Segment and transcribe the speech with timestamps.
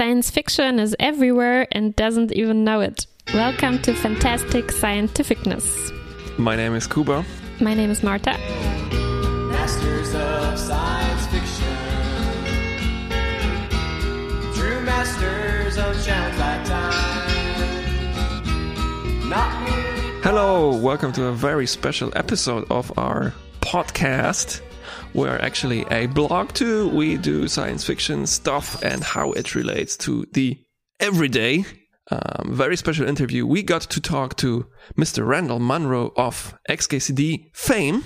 [0.00, 3.06] Science fiction is everywhere and doesn't even know it.
[3.34, 5.92] Welcome to Fantastic Scientificness.
[6.38, 7.22] My name is Kuba.
[7.60, 8.30] My name is Marta.
[9.50, 11.66] Masters of science fiction.
[14.54, 17.28] True masters of challenge by time.
[19.28, 19.52] Not.
[20.24, 24.62] Hello, welcome to a very special episode of our podcast.
[25.12, 26.88] We're actually a blog too.
[26.88, 30.58] We do science fiction stuff and how it relates to the
[31.00, 31.64] everyday.
[32.12, 33.44] Um, very special interview.
[33.44, 34.66] We got to talk to
[34.96, 35.26] Mr.
[35.26, 38.04] Randall Munro of XKCD fame,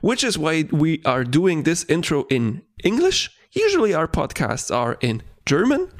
[0.00, 3.30] which is why we are doing this intro in English.
[3.52, 5.90] Usually our podcasts are in German.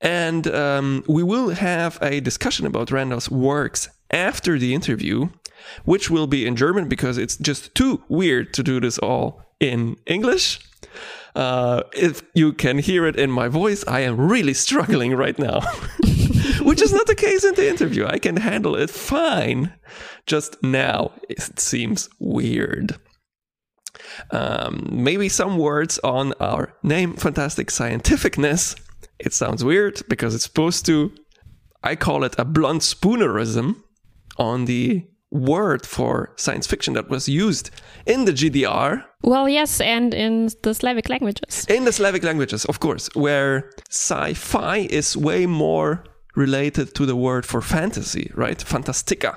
[0.00, 5.28] And um, we will have a discussion about Randall's works after the interview,
[5.84, 9.96] which will be in German because it's just too weird to do this all in
[10.06, 10.60] English.
[11.34, 15.60] Uh, if you can hear it in my voice, I am really struggling right now,
[16.60, 18.06] which is not the case in the interview.
[18.06, 19.72] I can handle it fine.
[20.26, 22.96] Just now, it seems weird.
[24.30, 28.80] Um, maybe some words on our name, Fantastic Scientificness.
[29.18, 31.12] It sounds weird because it's supposed to,
[31.82, 33.82] I call it a blunt spoonerism
[34.36, 37.70] on the word for science fiction that was used
[38.06, 39.04] in the GDR.
[39.22, 41.66] Well, yes, and in the Slavic languages.
[41.68, 46.04] In the Slavic languages, of course, where sci fi is way more
[46.36, 48.58] related to the word for fantasy, right?
[48.58, 49.36] Fantastica.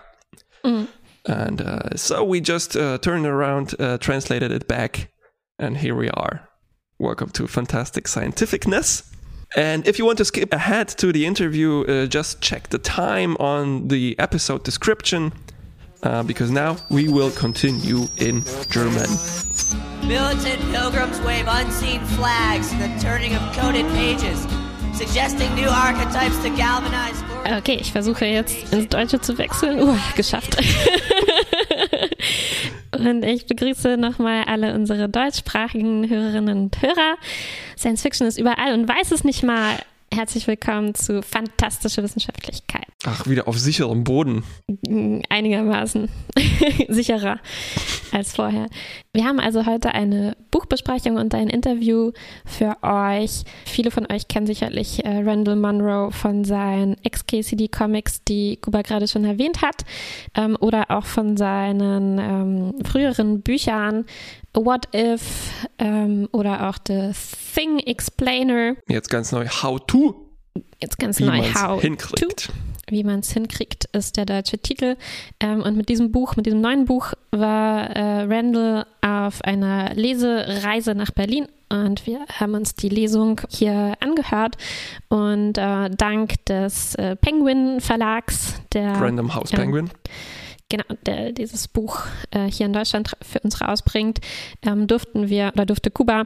[1.25, 5.09] And uh, so we just uh, turned around, uh, translated it back,
[5.57, 6.49] and here we are.
[6.99, 9.09] Welcome to Fantastic Scientificness.
[9.55, 13.37] And if you want to skip ahead to the interview, uh, just check the time
[13.37, 15.31] on the episode description,
[16.03, 19.09] uh, because now we will continue in German.
[20.07, 24.45] Militant pilgrims wave unseen flags in the turning of coded pages,
[24.93, 27.51] suggesting new archetypes to galvanize forward.
[27.59, 29.79] Okay, ich versuche jetzt ins Deutsche zu wechseln.
[29.81, 30.57] Uh, geschafft.
[32.97, 37.15] Und ich begrüße nochmal alle unsere deutschsprachigen Hörerinnen und Hörer.
[37.75, 39.77] Science Fiction ist überall und weiß es nicht mal.
[40.13, 42.82] Herzlich willkommen zu Fantastische Wissenschaftlichkeit.
[43.05, 44.43] Ach, wieder auf sicherem Boden.
[45.29, 46.07] Einigermaßen
[46.87, 47.39] sicherer
[48.13, 48.67] als vorher.
[49.13, 52.11] Wir haben also heute eine Buchbesprechung und ein Interview
[52.45, 53.43] für euch.
[53.65, 59.09] Viele von euch kennen sicherlich äh, Randall Munro von seinen XKCD Comics, die Kuba gerade
[59.09, 59.83] schon erwähnt hat,
[60.35, 64.05] ähm, oder auch von seinen ähm, früheren Büchern
[64.53, 67.11] What If ähm, oder auch The
[67.53, 68.75] Thing Explainer.
[68.87, 70.15] Jetzt ganz neu How to,
[70.81, 72.45] Jetzt ganz wie neu How hinkriegt.
[72.45, 72.53] to.
[72.89, 74.97] Wie man es hinkriegt, ist der deutsche Titel.
[75.39, 80.93] Ähm, und mit diesem Buch, mit diesem neuen Buch, war äh, Randall auf einer Lesereise
[80.93, 81.47] nach Berlin.
[81.69, 84.57] Und wir haben uns die Lesung hier angehört.
[85.07, 89.89] Und äh, dank des äh, Penguin Verlags, der Random House Penguin.
[90.69, 92.01] genau, der dieses Buch
[92.31, 94.19] äh, hier in Deutschland für uns rausbringt,
[94.61, 96.25] ähm, durften wir oder durfte Kuba,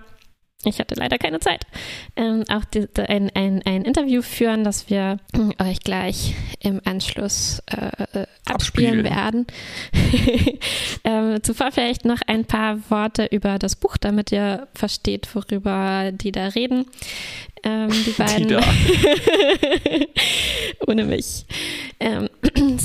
[0.63, 1.67] ich hatte leider keine Zeit,
[2.15, 5.19] ähm, auch die, die, ein, ein, ein Interview führen, das wir
[5.61, 9.03] euch gleich im Anschluss äh, äh, abspielen Abspielen.
[9.03, 9.47] werden.
[11.03, 16.31] ähm, zuvor vielleicht noch ein paar Worte über das Buch, damit ihr versteht, worüber die
[16.31, 16.87] da reden.
[17.63, 18.47] Ähm, die beiden.
[18.47, 18.61] da.
[20.87, 21.45] Ohne mich.
[21.99, 22.29] Ähm,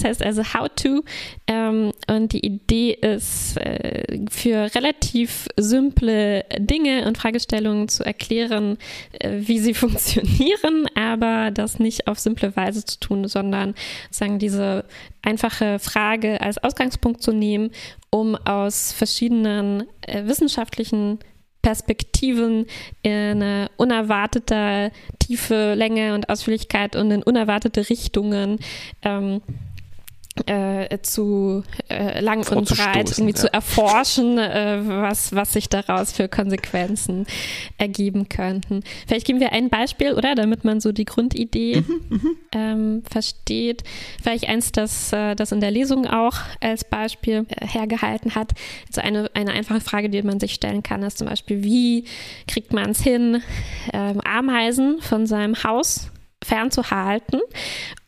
[0.04, 1.02] heißt also How to.
[1.46, 8.78] Ähm, und die Idee ist, äh, für relativ simple Dinge und Fragestellungen zu erklären,
[9.18, 13.74] äh, wie sie funktionieren, aber das nicht auf simple Weise zu tun, sondern
[14.10, 14.84] sagen diese
[15.22, 17.70] einfache Frage als Ausgangspunkt zu nehmen,
[18.10, 21.18] um aus verschiedenen äh, wissenschaftlichen
[21.62, 22.66] Perspektiven
[23.02, 24.90] in unerwarteter
[25.20, 28.58] Tiefe, Länge und Ausführlichkeit und in unerwartete Richtungen
[29.02, 29.40] ähm,
[30.46, 33.40] äh, zu äh, lang und breit irgendwie ja.
[33.40, 37.26] zu erforschen, äh, was, was sich daraus für Konsequenzen
[37.78, 38.82] ergeben könnten.
[39.06, 40.34] Vielleicht geben wir ein Beispiel, oder?
[40.34, 43.82] Damit man so die Grundidee Mhm, ähm, versteht.
[44.22, 48.52] Vielleicht eins, das, äh, das in der Lesung auch als Beispiel äh, hergehalten hat.
[48.88, 52.04] Also eine, eine einfache Frage, die man sich stellen kann, ist zum Beispiel, wie
[52.46, 53.42] kriegt man es hin,
[53.92, 56.11] ähm, Ameisen von seinem Haus
[56.42, 57.40] fernzuhalten.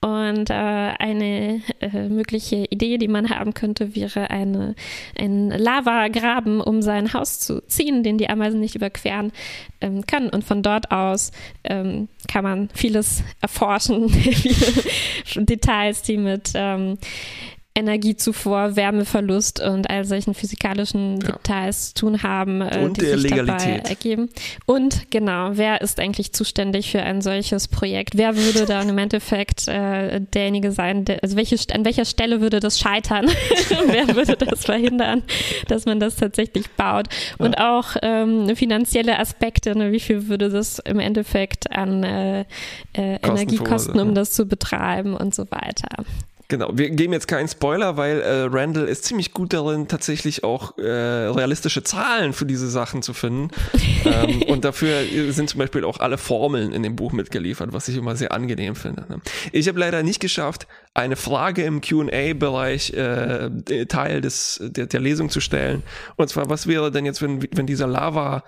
[0.00, 4.74] Und äh, eine äh, mögliche Idee, die man haben könnte, wäre eine,
[5.18, 9.32] ein Lavagraben, um sein Haus zu ziehen, den die Ameisen nicht überqueren
[9.80, 10.28] ähm, können.
[10.28, 11.30] Und von dort aus
[11.64, 14.08] ähm, kann man vieles erforschen,
[15.24, 16.98] viele Details, die mit ähm,
[17.76, 23.30] Energiezufuhr, Wärmeverlust und all solchen physikalischen Details zu tun haben, äh, Und die der sich
[23.30, 23.88] dabei Legalität.
[23.88, 24.28] ergeben.
[24.64, 28.16] Und genau, wer ist eigentlich zuständig für ein solches Projekt?
[28.16, 32.60] Wer würde dann im Endeffekt äh, derjenige sein, der, also welche, an welcher Stelle würde
[32.60, 33.26] das scheitern?
[33.88, 35.24] wer würde das verhindern,
[35.66, 37.08] dass man das tatsächlich baut?
[37.38, 39.90] Und auch ähm, finanzielle Aspekte, ne?
[39.90, 42.40] wie viel würde das im Endeffekt an äh,
[42.92, 46.04] äh, Energie kosten, um das zu betreiben und so weiter.
[46.54, 50.78] Genau, wir geben jetzt keinen Spoiler, weil äh, Randall ist ziemlich gut darin, tatsächlich auch
[50.78, 53.48] äh, realistische Zahlen für diese Sachen zu finden.
[54.04, 55.02] ähm, und dafür
[55.32, 58.76] sind zum Beispiel auch alle Formeln in dem Buch mitgeliefert, was ich immer sehr angenehm
[58.76, 59.04] finde.
[59.08, 59.20] Ne?
[59.50, 65.30] Ich habe leider nicht geschafft, eine Frage im Q&A-Bereich äh, Teil des, der, der Lesung
[65.30, 65.82] zu stellen.
[66.14, 68.44] Und zwar, was wäre denn jetzt, wenn, wenn dieser Lava...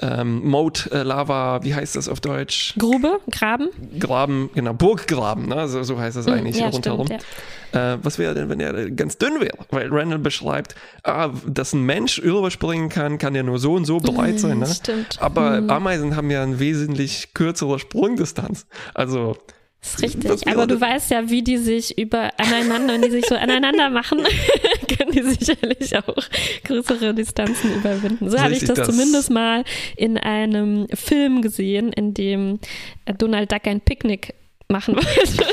[0.00, 2.74] Ähm, Mode, äh, Lava, wie heißt das auf Deutsch?
[2.76, 3.68] Grube, Graben?
[4.00, 5.68] Graben, genau, Burggraben, ne?
[5.68, 7.06] so, so heißt das eigentlich Hm, ja, rundherum.
[7.06, 7.24] stimmt,
[7.72, 9.56] Äh, was wäre denn, wenn er ganz dünn wäre?
[9.70, 10.74] Weil Randall beschreibt,
[11.04, 14.58] ah, dass ein Mensch überspringen kann, kann ja nur so und so breit sein.
[14.58, 14.66] Ne?
[14.66, 15.16] Hm, stimmt.
[15.22, 18.66] Aber Ameisen haben ja eine wesentlich kürzere Sprungdistanz.
[18.94, 19.36] Also,
[19.80, 20.48] Das ist richtig.
[20.48, 24.18] Aber du weißt ja, wie die sich über aneinander, wenn die sich so aneinander machen,
[24.18, 24.28] können
[25.14, 26.16] die sicherlich auch
[26.64, 28.28] größere Distanzen überwinden.
[28.30, 29.64] So habe ich das, das- zumindest mal
[29.96, 32.58] in einem Film gesehen, in dem
[33.04, 34.34] äh, Donald Duck ein Picknick
[34.68, 35.46] machen wollte.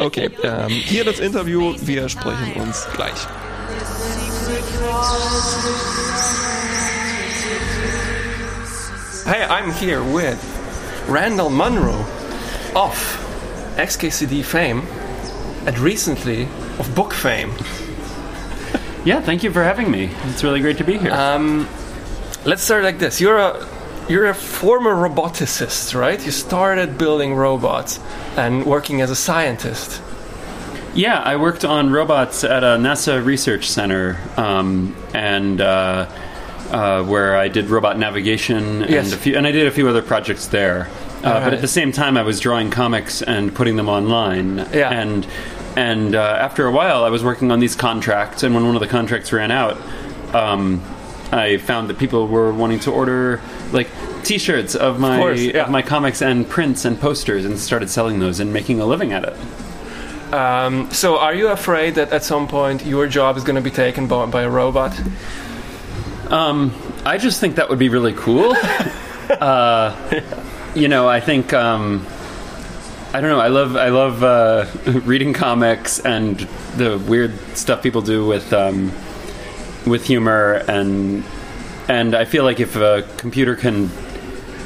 [0.00, 3.26] okay, ähm, hier das Interview, wir sprechen uns gleich.
[9.24, 10.36] Hey, I'm here with
[11.08, 12.04] Randall Munro
[12.74, 12.92] of
[13.78, 14.82] XKCD fame
[15.64, 16.48] and recently
[16.78, 17.52] of book fame.
[19.04, 20.10] Yeah, thank you for having me.
[20.26, 21.12] It's really great to be here.
[21.12, 21.68] Um,
[22.44, 23.20] let's start like this.
[23.20, 23.68] You're a
[24.08, 26.24] you're a former roboticist, right?
[26.24, 27.98] You started building robots
[28.36, 30.00] and working as a scientist.
[30.94, 36.06] yeah, I worked on robots at a NASA research center, um, and uh,
[36.70, 39.04] uh, where I did robot navigation Yes.
[39.06, 40.88] and a few, and I did a few other projects there.
[41.24, 44.58] Uh, But at the same time, I was drawing comics and putting them online.
[44.72, 44.90] Yeah.
[44.90, 45.26] And
[45.76, 48.80] and uh, after a while, I was working on these contracts, and when one of
[48.80, 49.80] the contracts ran out,
[50.34, 50.82] um,
[51.30, 53.40] I found that people were wanting to order
[53.72, 53.88] like
[54.22, 55.64] T-shirts of my course, yeah.
[55.64, 59.12] of my comics and prints and posters, and started selling those and making a living
[59.12, 60.34] at it.
[60.34, 63.70] Um, so, are you afraid that at some point your job is going to be
[63.70, 64.98] taken by, by a robot?
[66.30, 66.74] Um,
[67.04, 68.54] I just think that would be really cool.
[69.30, 70.20] uh,
[70.74, 72.06] you know, I think um,
[73.14, 73.40] I don't know.
[73.40, 74.66] I love I love uh,
[75.04, 76.38] reading comics and
[76.76, 78.92] the weird stuff people do with um,
[79.86, 81.24] with humor and
[81.88, 83.90] and I feel like if a computer can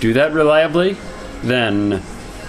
[0.00, 0.96] do that reliably,
[1.42, 2.02] then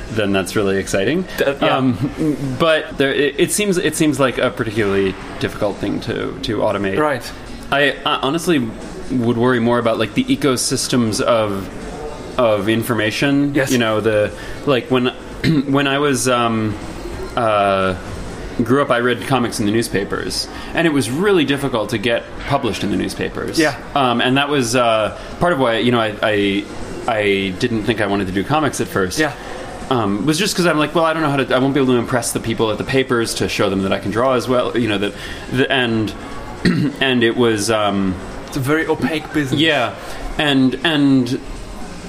[0.10, 1.24] then that's really exciting.
[1.38, 1.78] That- yeah.
[1.78, 6.58] Um, but there, it, it seems it seems like a particularly difficult thing to to
[6.58, 6.98] automate.
[7.00, 7.30] Right.
[7.72, 11.68] I, I honestly would worry more about like the ecosystems of
[12.40, 13.56] of information.
[13.56, 13.72] Yes.
[13.72, 14.32] You know the
[14.66, 15.08] like when
[15.68, 16.76] when I was um,
[17.36, 17.96] uh,
[18.64, 22.24] grew up, I read comics in the newspapers, and it was really difficult to get
[22.48, 23.60] published in the newspapers.
[23.60, 23.78] Yeah.
[23.96, 26.66] Um, and that was uh, part of why you know I, I
[27.08, 29.20] I didn't think I wanted to do comics at first.
[29.20, 29.36] Yeah.
[29.90, 31.56] Um, was just because I'm like, well, I don't know how to.
[31.56, 33.94] I won't be able to impress the people at the papers to show them that
[33.94, 34.78] I can draw as well.
[34.78, 35.14] You know that,
[35.52, 36.14] the, and
[37.02, 37.70] and it was.
[37.72, 38.14] Um,
[38.48, 39.62] It's a very opaque business.
[39.62, 39.96] yeah,
[40.38, 41.40] and and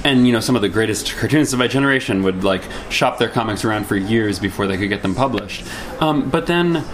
[0.08, 3.28] and you know some of the greatest cartoonists of my generation would like shop their
[3.28, 5.64] comics around for years before they could get them published.
[6.00, 6.84] Um, but then,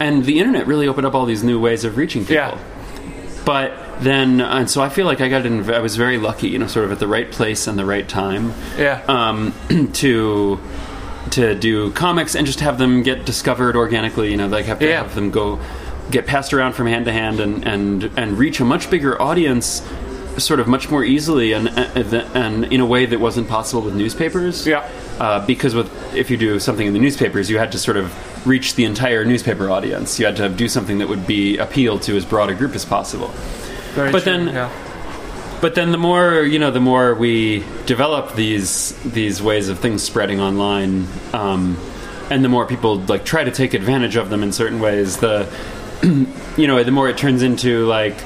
[0.00, 2.34] and the internet really opened up all these new ways of reaching people.
[2.34, 2.58] Yeah.
[3.44, 5.68] But then, and so I feel like I got in.
[5.70, 8.08] I was very lucky, you know, sort of at the right place and the right
[8.08, 9.02] time Yeah.
[9.08, 9.52] um,
[9.94, 10.60] to
[11.30, 14.30] to do comics and just have them get discovered organically.
[14.30, 15.02] You know, like have to Yeah.
[15.02, 15.58] have them go
[16.10, 19.82] get passed around from hand to hand and and and reach a much bigger audience,
[20.38, 24.66] sort of much more easily and and, in a way that wasn't possible with newspapers.
[24.66, 24.88] Yeah.
[25.18, 28.12] Uh, because with if you do something in the newspapers, you had to sort of
[28.46, 30.18] reach the entire newspaper audience.
[30.18, 32.84] You had to do something that would be appeal to as broad a group as
[32.84, 33.28] possible.
[33.94, 34.70] Very but true, then- yeah.
[35.60, 40.02] But then the more you know, the more we develop these these ways of things
[40.02, 41.78] spreading online, um,
[42.30, 45.18] and the more people like try to take advantage of them in certain ways.
[45.18, 45.48] The
[46.56, 48.16] you know, the more it turns into like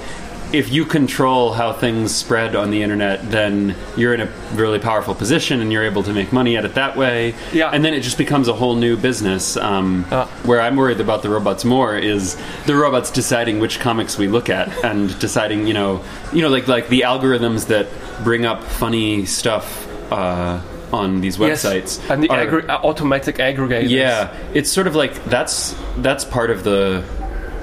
[0.53, 5.15] if you control how things spread on the internet, then you're in a really powerful
[5.15, 7.35] position and you're able to make money at it that way.
[7.53, 7.71] Yeah.
[7.71, 9.57] And then it just becomes a whole new business.
[9.57, 10.27] Um, Uh.
[10.45, 12.37] where I'm worried about the robots more is
[12.67, 16.01] the robots deciding which comics we look at and deciding, you know,
[16.33, 17.87] you know, like like the algorithms that
[18.23, 19.87] bring up funny stuff.
[20.13, 20.61] Uh,
[20.93, 21.99] on these websites.
[22.09, 23.91] and the are- aggr- automatic aggregators.
[23.91, 27.03] yeah, it's sort of like that's that's part of the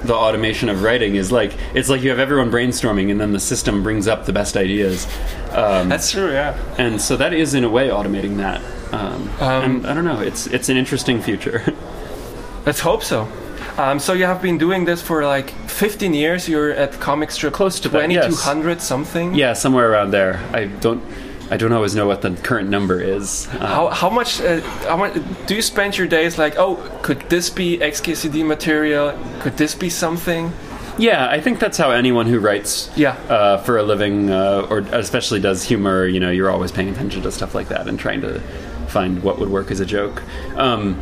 [0.04, 3.40] the automation of writing is like it's like you have everyone brainstorming and then the
[3.40, 5.06] system brings up the best ideas.
[5.52, 6.30] Um, that's true.
[6.32, 6.56] Yeah.
[6.78, 8.60] and so that is in a way automating that.
[8.92, 10.20] Um, and I don't know.
[10.20, 11.62] It's it's an interesting future.
[12.66, 13.28] Let's hope so.
[13.76, 16.48] Um, so you have been doing this for like 15 years.
[16.48, 18.26] You're at Comic Strip Close to that, yes.
[18.26, 19.34] 2200 something.
[19.34, 20.36] yeah, somewhere around there.
[20.52, 21.02] I don't.
[21.50, 23.46] I don't always know what the current number is.
[23.48, 25.14] Uh, How, how much uh, how much
[25.46, 26.54] do you spend your days like?
[26.56, 29.12] Oh, could this be XKCD material?
[29.40, 30.52] Could this be something?
[30.96, 33.12] Yeah, I think that's how anyone who writes Yeah.
[33.28, 37.20] uh, for a living, uh, or especially does humor, you know, you're always paying attention
[37.22, 38.38] to stuff like that and trying to
[38.86, 40.22] find what would work as a joke.
[40.56, 40.96] Um,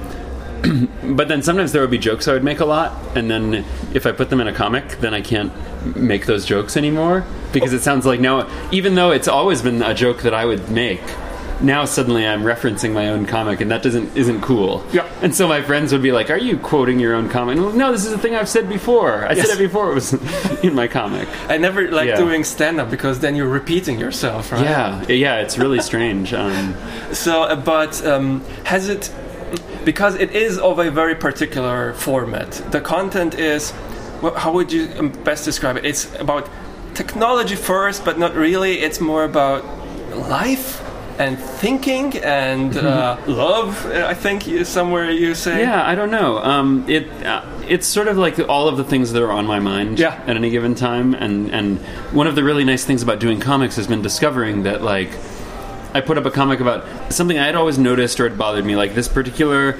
[1.04, 3.64] but then sometimes there would be jokes I would make a lot, and then
[3.94, 5.52] if I put them in a comic, then I can't
[5.96, 9.94] make those jokes anymore because it sounds like now, even though it's always been a
[9.94, 11.00] joke that I would make.
[11.60, 14.84] Now suddenly I'm referencing my own comic, and that doesn't isn't cool.
[14.92, 15.08] Yeah.
[15.22, 17.92] And so my friends would be like, "Are you quoting your own comic?" Like, no,
[17.92, 19.24] this is a thing I've said before.
[19.26, 19.46] I Yes.
[19.48, 20.12] said it before it was
[20.64, 21.28] in my comic.
[21.48, 22.16] I never like Yeah.
[22.16, 24.62] doing stand up because then you're repeating yourself, right?
[24.64, 26.34] Yeah, yeah, it's really strange.
[26.34, 26.74] Um,
[27.12, 29.12] So, uh, but um, has it
[29.84, 32.50] because it is of a very particular format?
[32.70, 33.72] The content is.
[34.22, 35.84] Well, how would you best describe it?
[35.84, 36.48] It's about
[36.94, 38.78] technology first, but not really.
[38.80, 39.64] It's more about
[40.16, 40.80] life
[41.18, 43.84] and thinking and uh, love.
[43.86, 45.60] I think you, somewhere you say.
[45.60, 46.38] yeah, I don't know.
[46.38, 49.58] Um, it uh, it's sort of like all of the things that are on my
[49.60, 50.14] mind Yeah.
[50.26, 51.78] at any given time, and and
[52.12, 55.10] one of the really nice things about doing comics has been discovering that like.
[55.94, 58.76] I put up a comic about something I had always noticed or had bothered me,
[58.76, 59.72] like this particular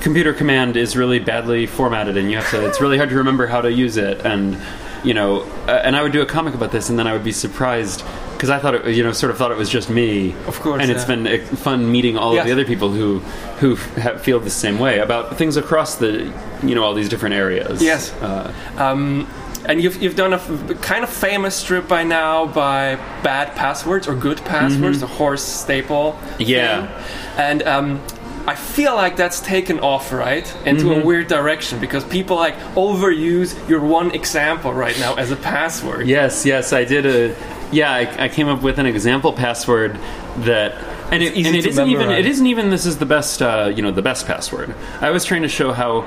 [0.00, 2.66] computer command is really badly formatted, and you have to.
[2.66, 4.56] It's really hard to remember how to use it, and
[5.04, 5.42] you know.
[5.66, 8.02] Uh, and I would do a comic about this, and then I would be surprised
[8.32, 10.34] because I thought it, you know, sort of thought it was just me.
[10.46, 12.40] Of course, and it's been fun meeting all Yeah.
[12.40, 13.18] of the other people who
[13.58, 17.82] who feel the same way about things across the you know all these different areas.
[17.82, 18.12] Yes.
[18.22, 19.26] Uh, Um,
[19.66, 24.08] and you've, you've done a f- kind of famous strip by now by Bad Passwords
[24.08, 26.12] or Good Passwords, the horse staple.
[26.12, 26.42] Mm-hmm.
[26.42, 26.86] Yeah.
[26.86, 27.36] thing.
[27.38, 28.00] And um,
[28.46, 30.46] I feel like that's taken off, right?
[30.66, 31.02] Into Mm-hmm.
[31.02, 36.06] a weird direction because people like overuse your one example right now as a password.
[36.08, 37.36] Yes, yes, I did a.
[37.72, 39.96] Yeah, I, I came up with an example password
[40.38, 40.72] that,
[41.12, 42.10] and it, and it isn't even.
[42.10, 42.70] It isn't even.
[42.70, 43.40] This is the best.
[43.42, 44.74] Uh, you know, the best password.
[45.00, 46.00] I was trying to show how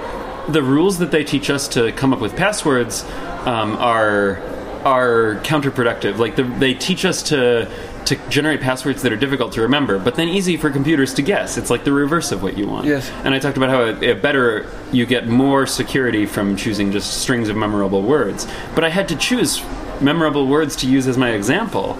[0.49, 3.03] the rules that they teach us to come up with passwords
[3.45, 4.39] um, are
[4.83, 6.17] are counterproductive.
[6.17, 7.69] Like the, they teach us to
[8.05, 11.57] to generate passwords that are difficult to remember, but then easy for computers to guess.
[11.57, 12.85] It's like the reverse of what you want.
[12.85, 13.09] Yes.
[13.23, 17.21] And I talked about how it, it better you get more security from choosing just
[17.21, 18.45] strings of memorable words.
[18.75, 19.63] But I had to choose
[20.01, 21.93] memorable words to use as my example.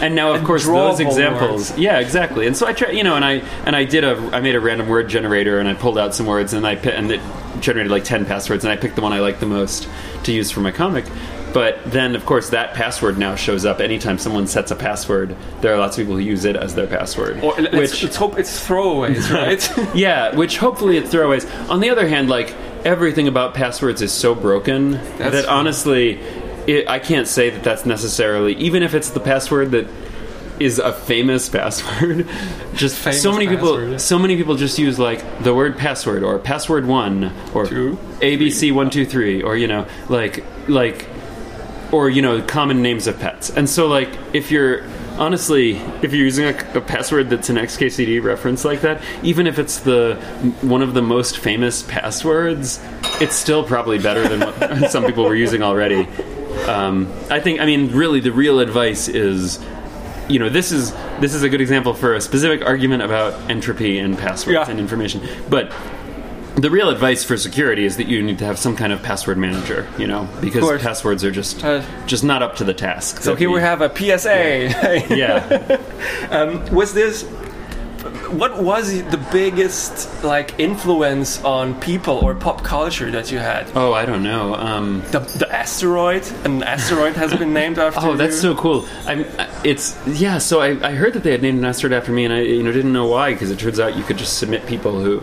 [0.00, 1.70] And now, of And course, those examples.
[1.70, 1.78] words.
[1.78, 2.46] Yeah, exactly.
[2.46, 4.60] And so I try, you know, and I and I did a I made a
[4.60, 7.20] random word generator and I pulled out some words and I pi- and it
[7.60, 9.88] generated like ten passwords and I picked the one I liked the most
[10.24, 11.04] to use for my comic.
[11.52, 15.36] But then, of course, that password now shows up anytime someone sets a password.
[15.60, 17.42] There are lots of people who use it as their password.
[17.44, 19.94] Or let's, which let's hope it's throwaways, right?
[19.94, 21.46] yeah, which hopefully it throwaways.
[21.68, 22.54] On the other hand, like
[22.84, 25.44] everything about passwords is so broken that true.
[25.46, 26.20] honestly,
[26.66, 29.88] it, I can't say that that's necessarily even if it's the password that
[30.62, 32.28] is a famous password.
[32.74, 36.22] Just Famous so many password, people, so many people just use like the word password
[36.22, 41.06] or password one or Two, ABC one two three or you know like like
[41.92, 43.50] or you know common names of pets.
[43.50, 44.84] And so like if you're
[45.18, 49.58] honestly if you're using a, a password that's an xkcd reference like that even if
[49.58, 50.14] it's the
[50.62, 52.80] one of the most famous passwords
[53.20, 56.08] it's still probably better than what some people were using already.
[56.66, 59.58] Um, i think i mean really the real advice is
[60.28, 63.98] you know this is this is a good example for a specific argument about entropy
[63.98, 64.70] and passwords Yeah.
[64.70, 65.72] and information but
[66.56, 69.38] the real advice for security is that you need to have some kind of password
[69.38, 73.22] manager, you know, because passwords are just Uh, just not up to the task.
[73.22, 75.06] so here we have a PSA.
[75.16, 75.80] yeah.
[76.70, 77.24] was this
[78.02, 83.92] what was the biggest like influence on people or pop culture that you had Oh,
[83.92, 84.54] I don't know.
[84.54, 88.40] Um, the, the asteroid an asteroid has been named after oh, that's you.
[88.40, 88.86] so cool.
[89.06, 89.24] I'm.
[89.64, 90.38] It's yeah.
[90.38, 92.62] So I, I heard that they had named an asteroid after me, and I you
[92.62, 95.22] know didn't know why because it turns out you could just submit people who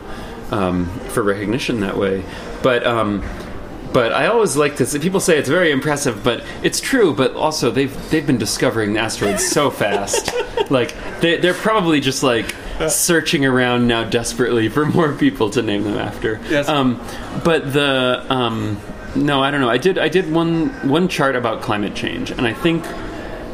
[0.51, 2.23] um, for recognition that way.
[2.63, 3.23] But um,
[3.93, 7.13] but I always like to see people say it's very impressive, but it's true.
[7.13, 10.31] But also they've they've been discovering asteroids so fast.
[10.69, 12.53] like they, they're probably just like
[12.87, 16.39] searching around now desperately for more people to name them after.
[16.49, 16.69] Yes.
[16.69, 17.01] Um,
[17.43, 18.79] but the um,
[19.15, 19.69] no, I don't know.
[19.69, 22.85] I did I did one one chart about climate change, and I think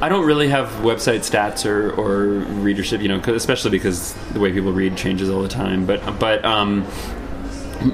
[0.01, 2.25] I don't really have website stats or, or
[2.61, 5.85] readership, you know, especially because the way people read changes all the time.
[5.85, 6.85] But but um,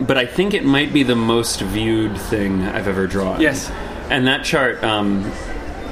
[0.01, 3.39] but I think it might be the most viewed thing I've ever drawn.
[3.41, 3.69] Yes.
[4.09, 4.83] and that chart.
[4.83, 5.31] Um,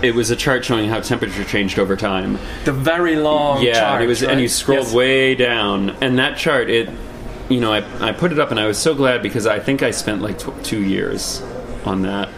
[0.01, 2.37] it was a chart showing how temperature changed over time.
[2.65, 4.93] The very long Yeah, chart, and it was, and you scrolled Yes.
[4.93, 6.89] way down, and that chart, it,
[7.49, 9.83] you know, I, I put it up, and I was so glad because I think
[9.83, 11.41] I spent like tw- two years
[11.85, 12.29] on that.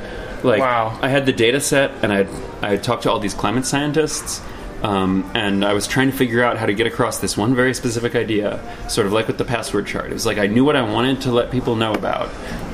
[0.43, 0.97] Like, Wow.
[1.01, 2.27] I had the data set, and I
[2.63, 4.41] I talked to all these climate scientists,
[4.83, 7.73] um, and I was trying to figure out how to get across this one very
[7.73, 10.07] specific idea, sort of like with the password chart.
[10.11, 12.29] It was like I knew what I wanted to let people know about,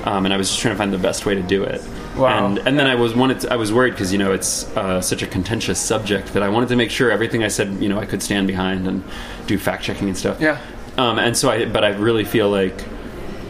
[0.05, 1.81] um, and I was just trying to find the best way to do it.
[2.17, 2.47] Wow.
[2.47, 5.01] And, and then I was wanted to, I was worried because you know it's uh,
[5.01, 7.99] such a contentious subject that I wanted to make sure everything I said you know
[7.99, 9.03] I could stand behind and
[9.45, 10.39] do fact checking and stuff.
[10.41, 10.59] Yeah.
[10.97, 12.83] Um, and so I but I really feel like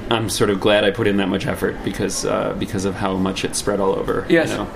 [0.10, 3.16] I'm sort of glad I put in that much effort because uh, because of how
[3.18, 4.26] much it spread all over.
[4.30, 4.52] Yes.
[4.52, 4.68] You know?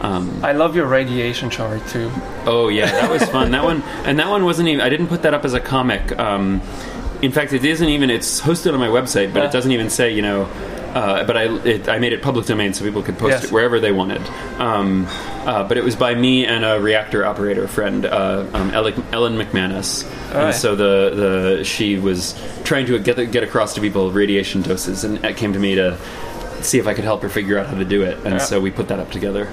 [0.00, 2.10] Um, I love your radiation chart too.
[2.44, 3.52] Oh yeah, that was fun.
[3.52, 4.80] that one and that one wasn't even.
[4.80, 6.18] I didn't put that up as a comic.
[6.18, 6.60] Um,
[7.22, 8.10] in fact, it isn't even.
[8.10, 9.48] It's hosted on my website, but Yeah.
[9.48, 10.48] it doesn't even say you know.
[10.94, 13.44] Uh, but I it, I made it public domain so people could post Yes.
[13.44, 14.20] it wherever they wanted.
[14.58, 15.06] Um,
[15.46, 20.04] uh, but it was by me and a reactor operator friend, uh, um, Ellen, McManus.
[20.26, 20.54] and right.
[20.54, 21.10] so the
[21.58, 22.34] the she was
[22.64, 25.96] trying to get get across to people radiation doses, and it came to me to
[26.60, 28.18] see if I could help her figure out how to do it.
[28.24, 28.38] And Yeah.
[28.38, 29.48] so we put that up together.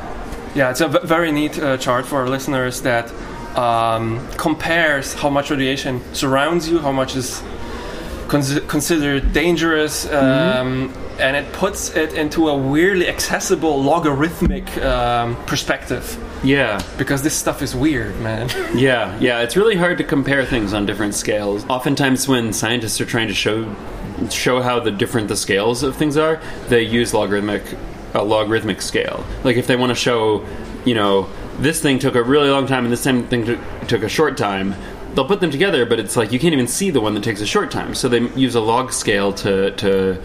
[0.55, 3.11] Yeah, it's a v- very neat uh, chart for our listeners that
[3.55, 7.41] um, compares how much radiation surrounds you, how much is
[8.29, 16.17] con- considered dangerous, um, and it puts it into a weirdly accessible logarithmic um, perspective
[16.43, 16.81] Yeah.
[16.97, 18.49] because this stuff is weird, man.
[18.73, 21.65] Yeah, yeah, it's really hard to compare things on different scales.
[21.69, 23.75] Oftentimes, when scientists are trying to show
[24.29, 27.63] show how the different the scales of things are, they use logarithmic
[28.13, 29.23] a logarithmic scale.
[29.43, 30.45] Like if they want to show,
[30.85, 31.27] you know,
[31.59, 33.27] this thing took a really long time and this thing
[33.87, 34.73] took a short time.
[35.15, 37.41] They'll put them together, but it's like you can't even see the one that takes
[37.41, 37.95] a short time.
[37.95, 40.21] So they use a log scale to to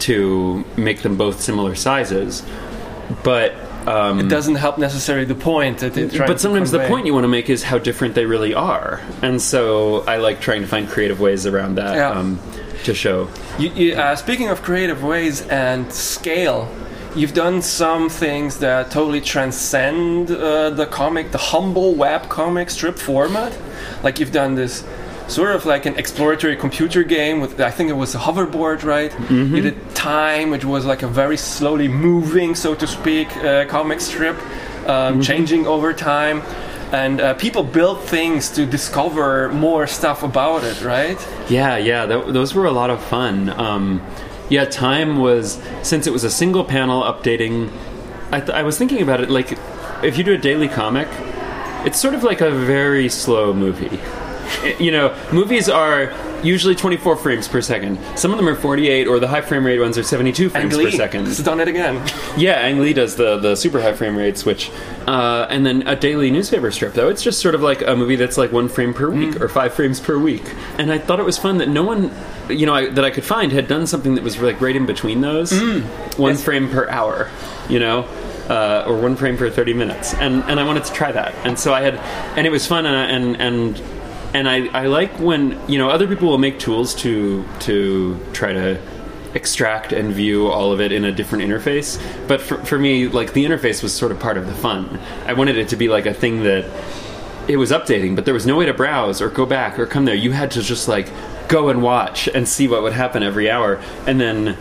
[0.00, 2.42] to make them both similar sizes.
[3.22, 3.54] But
[3.86, 5.94] um, it doesn't help necessarily the point that
[6.26, 9.40] but sometimes the point you want to make is how different they really are, and
[9.40, 12.10] so I like trying to find creative ways around that Yeah.
[12.10, 12.40] um,
[12.84, 13.28] to show.
[13.58, 16.68] You, you, uh, speaking of creative ways and scale,
[17.16, 22.98] you've done some things that totally transcend uh, the comic, the humble web comic strip
[22.98, 23.56] format.
[24.02, 24.84] Like you've done this
[25.28, 29.12] sort of like an exploratory computer game with, I think it was a hoverboard, right?
[29.56, 34.00] You did Time, which was like a very slowly moving, so to speak, uh, comic
[34.00, 34.36] strip,
[34.86, 36.42] um, changing over time.
[36.92, 41.18] And uh, people built things to discover more stuff about it, right?
[41.50, 43.48] Yeah, yeah, th- those were a lot of fun.
[43.50, 44.00] Um,
[44.48, 47.70] yeah, time was since it was a single panel updating.
[48.30, 49.58] I, th- I was thinking about it like
[50.02, 51.08] if you do a daily comic,
[51.86, 53.98] it's sort of like a very slow movie.
[54.78, 56.12] You know, movies are
[56.46, 57.98] usually 24 frames per second.
[58.16, 60.82] Some of them are 48, or the high frame rate ones are 72 frames per
[60.82, 61.26] Lee second.
[61.26, 61.96] has done it again.
[62.36, 64.70] Yeah, Ang Lee does the the super high frame rate switch,
[65.06, 68.16] uh, and then a daily newspaper strip though it's just sort of like a movie
[68.16, 70.44] that's like one frame per week or five frames per week.
[70.78, 72.10] And I thought it was fun that no one,
[72.48, 74.86] you know, I, that I could find had done something that was like right in
[74.86, 75.52] between those,
[76.16, 76.42] one Yes.
[76.44, 77.28] frame per hour,
[77.68, 78.06] you know.
[78.48, 81.58] Uh, or one frame per 30 minutes and, and I wanted to try that and
[81.58, 81.96] so I had
[82.38, 83.82] and it was fun and and and
[84.36, 88.52] and I, I like when you know other people will make tools to to try
[88.52, 88.78] to
[89.34, 91.98] extract and view all of it in a different interface.
[92.28, 95.00] But for, for me like the interface was sort of part of the fun.
[95.24, 96.64] I wanted it to be like a thing that
[97.48, 100.04] it was updating but there was no way to browse or go back or come
[100.04, 100.14] there.
[100.14, 101.10] You had to just like
[101.48, 103.80] go and watch and see what would happen every hour.
[104.06, 104.58] And then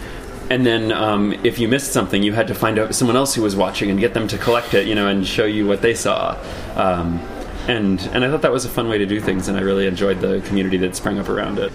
[0.50, 3.42] and then um, if you missed something you had to find out someone else who
[3.42, 5.96] was watching and get them to collect it you know and show you what they
[5.96, 6.38] saw.
[6.76, 7.20] Um,
[7.68, 9.88] and and I thought that was a fun way to do things, and I really
[9.88, 11.72] enjoyed the community that sprang up around it.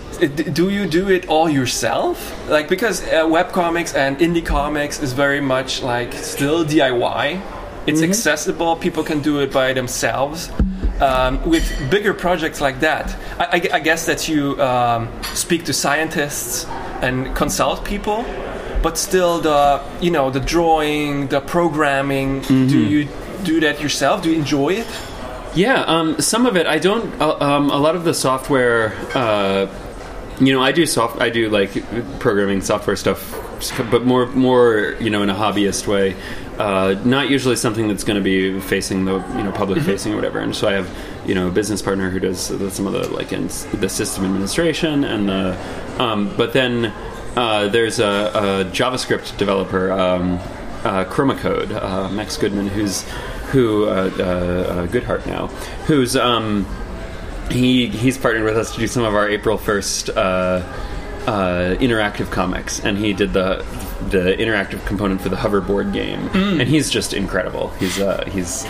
[0.55, 2.16] Do you do it all yourself?
[2.48, 7.40] Like because uh, web comics and indie comics is very much like still DIY.
[7.87, 8.76] It's accessible.
[8.76, 10.50] People can do it by themselves.
[11.00, 15.72] Um, with bigger projects like that, I, I- I guess that you um, speak to
[15.72, 16.66] scientists
[17.00, 18.22] and consult people,
[18.83, 22.42] but still the you know the drawing, the programming.
[22.42, 23.09] Do you
[23.44, 24.22] do that yourself?
[24.22, 24.87] Do you enjoy it?
[25.55, 27.21] Yeah, um, some of it I don't.
[27.21, 29.67] Uh, um, a lot of the software, uh,
[30.41, 31.21] you know, I do soft.
[31.21, 31.73] I do like
[32.21, 33.35] programming software stuff,
[33.91, 36.15] but more more you know in a hobbyist way.
[36.59, 40.17] Uh, not usually something that's going to be facing the you know public facing or
[40.17, 40.39] whatever.
[40.39, 40.89] And so I have
[41.27, 42.41] you know a business partner who does
[42.73, 43.49] some of the like in
[43.81, 45.59] the system administration and the.
[45.99, 46.87] Um, but then
[47.37, 49.91] uh, there's a, a JavaScript developer.
[49.91, 50.39] Um,
[50.83, 53.05] uh, Chroma Code, uh, Max Goodman, who's
[53.51, 55.49] who uh, uh, uh, Goodhart now,
[55.87, 56.67] who's um,
[57.51, 60.63] he he's partnered with us to do some of our April first uh,
[61.27, 63.65] uh, interactive comics, and he did the
[64.09, 66.29] the interactive component for the hoverboard game,
[66.61, 67.71] and he's just incredible.
[67.71, 68.65] He's uh, he's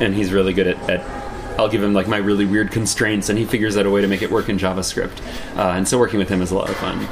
[0.00, 0.90] and he's really good at.
[0.90, 1.22] at
[1.58, 4.08] I'll give him like my really weird constraints, and he figures out a way to
[4.08, 5.20] make it work in JavaScript.
[5.54, 7.06] Uh, and so working with him is a lot of fun.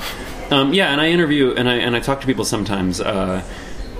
[0.50, 3.02] Um, yeah, and I interview and I and I talk to people sometimes.
[3.02, 3.44] Uh,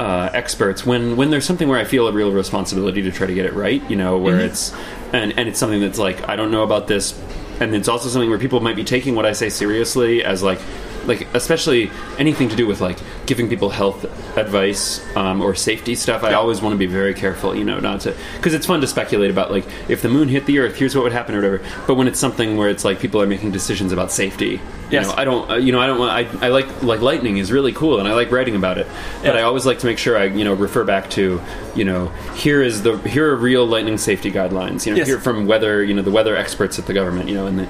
[0.00, 3.34] uh, experts when when there's something where I feel a real responsibility to try to
[3.34, 4.72] get it right, you know, where it's
[5.12, 7.20] and and it's something that's like I don't know about this,
[7.60, 10.58] and it's also something where people might be taking what I say seriously as like
[11.10, 14.04] like especially anything to do with like giving people health
[14.38, 16.22] advice um, or safety stuff.
[16.24, 18.86] I always want to be very careful, you know, not to because it's fun to
[18.86, 21.60] speculate about like if the moon hit the Earth, here's what would happen or whatever.
[21.86, 25.06] But when it's something where it's like people are making decisions about safety, you Yes.
[25.06, 26.10] know, I don't, uh, you know, I don't want.
[26.12, 28.86] I, I like like lightning is really cool, and I like writing about it.
[29.22, 29.40] But Yeah.
[29.40, 31.40] I always like to make sure I, you know, refer back to,
[31.76, 34.86] you know, here is the here are real lightning safety guidelines.
[34.86, 35.06] You know, Yes.
[35.08, 37.68] here from weather, you know, the weather experts at the government, you know, and the,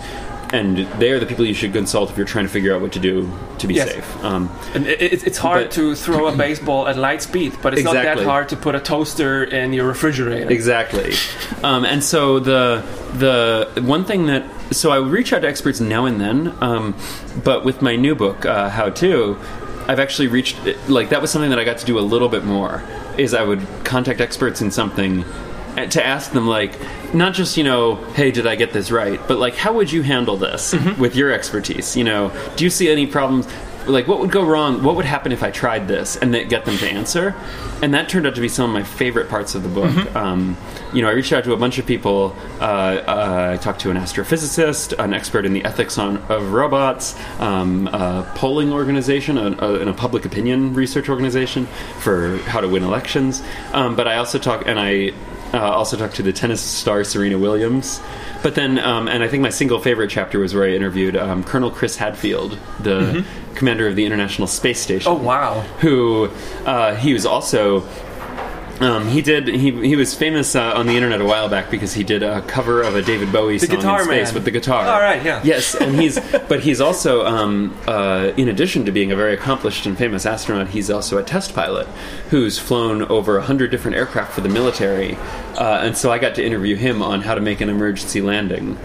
[0.53, 2.93] and they are the people you should consult if you're trying to figure out what
[2.93, 3.93] to do to be Yes.
[3.93, 4.25] safe.
[4.25, 7.73] Um, And it, it- it's hard But- to throw a baseball at light speed, but
[7.75, 10.51] it's not that hard to put a toaster in your refrigerator.
[10.51, 11.15] Exactly.
[11.63, 12.83] Um, and so the
[13.19, 16.95] the one thing that so I reach out to experts now and then, um,
[17.45, 19.37] but with my new book, uh, How to,
[19.89, 20.57] I've actually reached
[20.89, 22.83] like that was something that I got to do a little bit more.
[23.19, 25.25] Is I would contact experts in something
[25.77, 26.79] to ask them like
[27.15, 30.03] not just you know hey did i get this right but like how would you
[30.03, 31.97] handle this with your expertise?
[31.97, 33.47] You know do you see any problems?
[33.87, 34.83] Like what would go wrong?
[34.83, 37.35] What would happen if i tried this and then get them to answer?
[37.83, 40.15] And that turned out to be some of my favorite parts of the book.
[40.15, 40.57] Um,
[40.93, 42.37] you know i reached out to a bunch of people.
[42.61, 47.17] Uh, uh, i talked to an astrophysicist an expert in the ethics on, of robots
[47.41, 51.67] um, a polling organization a, a, and a public opinion research organization
[51.99, 53.43] for how to win elections.
[53.73, 55.13] Um, but i also talk and i
[55.53, 58.01] uh, also talked to the tennis star Serena Williams.
[58.43, 61.45] But then, um, and I think my single favorite chapter was where I interviewed um,
[61.45, 65.11] Colonel Chris Hadfield, the commander of the International Space Station.
[65.11, 65.61] Oh wow!
[65.81, 66.31] Who
[66.65, 67.87] uh, he was also.
[68.81, 69.47] Um, he did.
[69.47, 72.41] He he was famous uh, on the internet a while back because he did a
[72.43, 74.35] cover of a David Bowie song Guitar in space Man.
[74.35, 74.87] with the guitar.
[74.87, 75.43] All right, yeah.
[75.45, 79.85] Yes, and he's but he's also um, uh, in addition to being a very accomplished
[79.85, 81.87] and famous astronaut, he's also a test pilot
[82.31, 85.15] who's flown over a hundred different aircraft for the military,
[85.59, 88.79] uh, and so I got to interview him on how to make an emergency landing.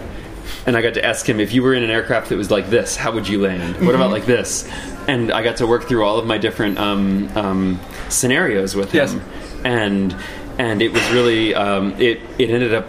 [0.66, 2.68] And I got to ask him if you were in an aircraft that was like
[2.70, 3.74] this, how would you land?
[3.76, 3.88] What Mm-hmm.
[3.94, 4.68] about like this?
[5.08, 8.98] And I got to work through all of my different um, um, scenarios with him,
[9.22, 9.45] Yes.
[9.64, 10.14] And
[10.58, 12.86] and it was really um, it it ended up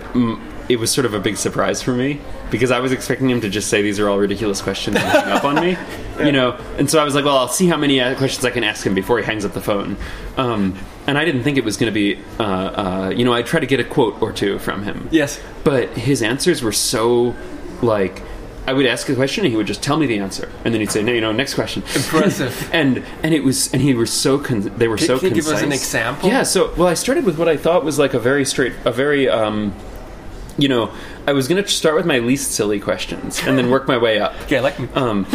[0.69, 2.19] it was sort of a big surprise for me
[2.51, 5.31] because I was expecting him to just say these are all ridiculous questions and hang
[5.31, 5.77] up on me,
[6.19, 6.59] you know.
[6.77, 8.85] And so I was like, well, I'll see how many uh, questions I can ask
[8.85, 9.97] him before he hangs up the phone.
[10.35, 13.43] Um, and I didn't think it was going to be, uh, uh, you know, I
[13.43, 15.07] tried to get a quote or two from him.
[15.11, 15.41] Yes.
[15.63, 17.35] But his answers were so
[17.81, 18.21] like
[18.67, 20.81] I would ask a question and he would just tell me the answer, and then
[20.81, 22.69] he'd say, "No, you know, next question." Impressive.
[22.73, 25.35] and and it was and he was so con- they were Can- so can you
[25.35, 26.29] give us an example?
[26.29, 26.43] Yeah.
[26.43, 29.29] So well, I started with what I thought was like a very straight, a very
[29.29, 29.73] um,
[30.57, 30.91] you know,
[31.25, 34.19] I was going to start with my least silly questions and then work my way
[34.19, 34.33] up.
[34.49, 35.25] Yeah, like Um,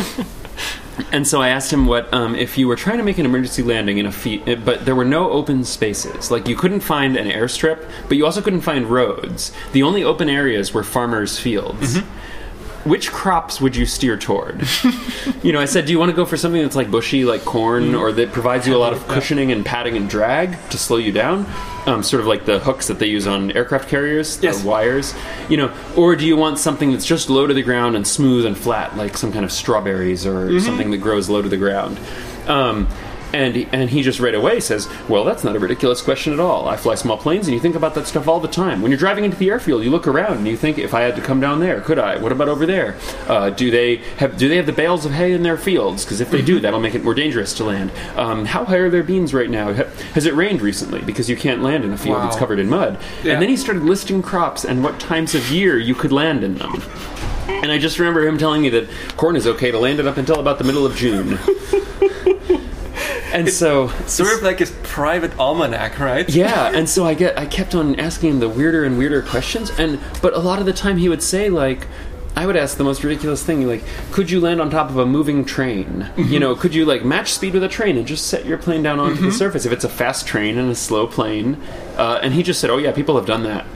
[1.10, 3.62] and so I asked him what um, if you were trying to make an emergency
[3.62, 6.30] landing in a feet, eh, but there were no open spaces.
[6.30, 9.52] Like you couldn't find an airstrip, but you also couldn't find roads.
[9.72, 11.98] The only open areas were farmers' fields.
[12.84, 14.66] Which crops would you steer toward?
[15.42, 17.44] you know, I said, do you want to go for something that's like bushy, like
[17.44, 20.96] corn, or that provides you a lot of cushioning and padding and drag to slow
[20.96, 21.46] you down?
[21.86, 24.64] Um, sort of like the hooks that they use on aircraft carriers, the Yes.
[24.64, 25.14] wires.
[25.48, 28.46] You know, or do you want something that's just low to the ground and smooth
[28.46, 31.98] and flat, like some kind of strawberries or something that grows low to the ground?
[32.48, 32.88] Um,
[33.32, 36.68] and and he just right away says, "Well, that's not a ridiculous question at all.
[36.68, 38.82] I fly small planes, and you think about that stuff all the time.
[38.82, 41.16] When you're driving into the airfield, you look around and you think, if I had
[41.16, 42.18] to come down there, could I?
[42.18, 42.96] What about over there?
[43.28, 46.04] Uh, do they have do they have the bales of hay in their fields?
[46.04, 47.90] Because if they do, that'll make it more dangerous to land.
[48.16, 49.72] Um, how high are their beans right now?
[49.72, 51.00] Has it rained recently?
[51.02, 52.98] Because you can't land in a field that's covered in mud.
[53.22, 53.34] Yeah.
[53.34, 56.56] And then he started listing crops and what times of year you could land in
[56.56, 56.82] them.
[57.48, 60.16] And I just remember him telling me that corn is okay to land it up
[60.16, 61.38] until about the middle of June.
[63.32, 66.28] and so sort of like his private almanac, right?
[66.34, 69.70] yeah, and so I get I kept on asking him the weirder and weirder questions,
[69.70, 71.86] and but a lot of the time he would say like.
[72.34, 75.04] I would ask the most ridiculous thing, like, could you land on top of a
[75.04, 76.08] moving train?
[76.16, 78.82] You know, could you like match speed with a train and just set your plane
[78.82, 81.60] down onto the surface if it's a fast train and a slow plane?
[81.98, 83.66] Uh, and he just said, "Oh yeah, people have done that."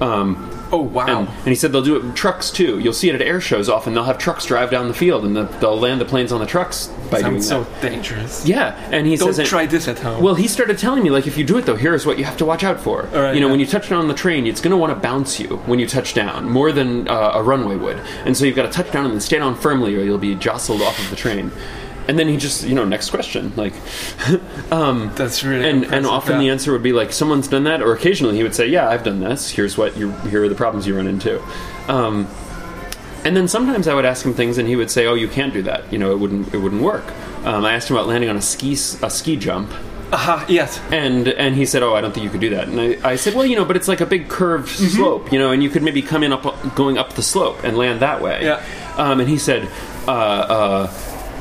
[0.00, 1.20] Um, Oh, wow.
[1.20, 2.80] And, and he said they'll do it with trucks too.
[2.80, 3.94] You'll see it at air shows often.
[3.94, 6.46] They'll have trucks drive down the field and the, they'll land the planes on the
[6.46, 7.82] trucks by doing Sounds so that.
[7.82, 8.44] dangerous.
[8.44, 10.20] Yeah, and he Don't says try this at home.
[10.20, 12.36] Well, he started telling me like if you do it though, here's what you have
[12.38, 13.02] to watch out for.
[13.02, 13.52] Right, you know, yeah.
[13.52, 15.78] when you touch down on the train, it's going to want to bounce you when
[15.78, 18.90] you touch down more than uh, a runway would, and so you've got to touch
[18.90, 21.52] down and then stand on firmly, or you'll be jostled off of the train.
[22.06, 23.72] And then he just, you know, next question, like,
[24.70, 27.92] um, That's really and and often the answer would be like someone's done that, or
[27.94, 29.50] occasionally he would say, yeah, I've done this.
[29.50, 31.42] Here's what you, here are the problems you run into.
[31.88, 32.28] Um,
[33.24, 35.54] and then sometimes I would ask him things, and he would say, "Oh, you can't
[35.54, 35.90] do that.
[35.90, 37.04] You know, it wouldn't it wouldn't work."
[37.46, 39.70] Um, I asked him about landing on a ski a ski jump,
[40.12, 40.78] Aha, yes.
[40.90, 43.16] and and he said, "Oh, I don't think you could do that." And I, I
[43.16, 44.96] said, "Well, you know, but it's like a big curved Mm-hmm.
[44.96, 46.42] slope, you know, and you could maybe come in up
[46.74, 48.62] going up the slope and land that way." Yeah.
[48.98, 49.68] Um, and he said,
[50.06, 50.86] uh, uh,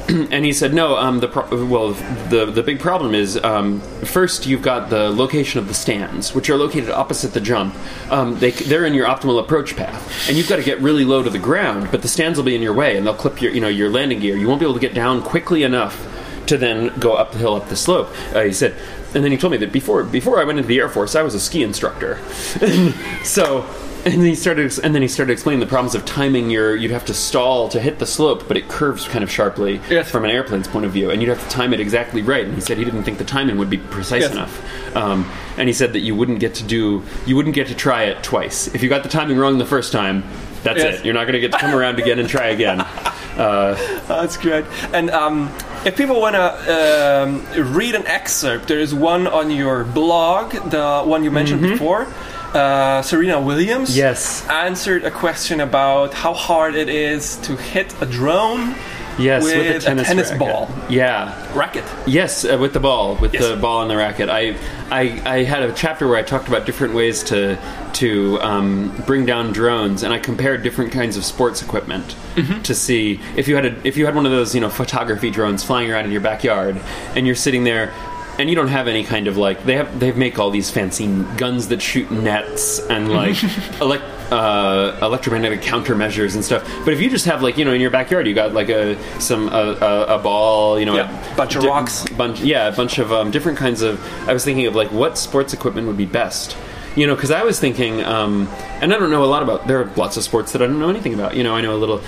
[0.10, 1.94] and he said, "No, um, the pro- well,
[2.30, 6.50] the the big problem is um, first you've got the location of the stands, which
[6.50, 7.76] are located opposite the jump.
[8.12, 11.24] Um, they they're in your optimal approach path, and you've got to get really low
[11.24, 13.54] to the ground, but the stands will be in your way, and they'll clip your
[13.54, 14.36] you know your landing gear.
[14.36, 16.10] You won't be able to get down quickly enough."
[16.48, 18.10] To then go up the hill, up the slope.
[18.36, 18.76] Uh, he said,
[19.16, 21.22] and then he told me that before before I went into the Air Force, I
[21.22, 22.20] was a ski instructor.
[23.24, 23.66] so
[24.06, 26.76] and then he started, and then he started explaining the problems of timing your.
[26.76, 30.10] You'd have to stall to hit the slope, but it curves kind of sharply Yes.
[30.12, 32.46] from an airplane's point of view, and you'd have to time it exactly right.
[32.46, 34.32] And he said he didn't think the timing would be precise Yes.
[34.32, 34.96] enough.
[34.96, 38.04] Um, and he said that you wouldn't get to do, you wouldn't get to try
[38.04, 38.68] it twice.
[38.74, 40.24] If you got the timing wrong the first time,
[40.64, 41.00] that's Yes.
[41.00, 41.06] it.
[41.06, 42.86] You're not going to get to come around again and try again.
[43.34, 43.74] Uh,
[44.08, 44.64] That's great.
[44.94, 45.52] And um,
[45.86, 47.24] if people want to
[47.58, 52.06] um, read an excerpt, there is one on your blog, the one you mentioned before.
[52.54, 53.98] Uh, Serena Williams Mm-hmm.
[54.00, 54.48] Yes.
[54.48, 58.76] answered a question about how hard it is to hit a drone
[59.18, 60.40] yes, with, with, a tennis, racket.
[60.40, 61.84] ball Yeah, racket.
[62.06, 63.48] Yes, uh, with the ball, with Yes.
[63.48, 64.30] the ball and the racket.
[64.30, 64.56] I,
[64.92, 67.58] I, I had a chapter where I talked about different ways to
[67.94, 72.16] to um, bring down drones, and I compared different kinds of sports equipment
[72.64, 75.30] to see if you had a, if you had one of those you know photography
[75.32, 76.80] drones flying around in your backyard,
[77.16, 77.92] and you're sitting there.
[78.40, 81.08] And you don't have any kind of like they have they make all these fancy
[81.38, 83.36] guns that shoot nets and like
[83.82, 86.64] elect, uh, electromagnetic countermeasures and stuff.
[86.84, 88.98] But if you just have like you know in your backyard you got like a
[89.22, 92.10] some a, a, a ball you know Yeah, a bunch of di- rocks.
[92.18, 95.18] bunch yeah a bunch of um, different kinds of i was thinking of like what
[95.20, 96.58] sports equipment would be best
[96.96, 98.48] you know because i was thinking um,
[98.82, 100.80] and i don't know a lot about there are lots of sports that i don't
[100.80, 102.02] know anything about you know i know a little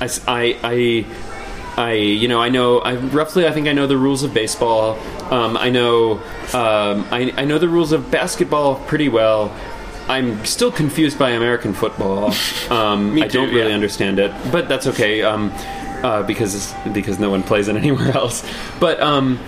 [0.00, 1.06] i i, I
[1.76, 2.78] I, you know, I know.
[2.80, 4.98] I roughly, I think I know the rules of baseball.
[5.32, 6.14] Um, I know,
[6.52, 9.54] um, I, I know the rules of basketball pretty well.
[10.08, 12.34] I'm still confused by American football.
[12.70, 13.74] Um, I don't really yeah.
[13.74, 15.50] understand it, but that's okay um,
[16.04, 18.48] uh, because because no one plays it anywhere else.
[18.78, 19.40] But um,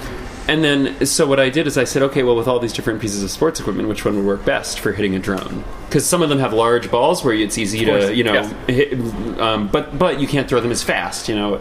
[0.49, 3.01] and then so what I did is I said, okay, well, with all these different
[3.01, 5.63] pieces of sports equipment, which one would work best for hitting a drone?
[5.87, 8.95] Because some of them have large balls where it's easy to you know hit,
[9.39, 11.61] um, but but you can't throw them as fast, you know.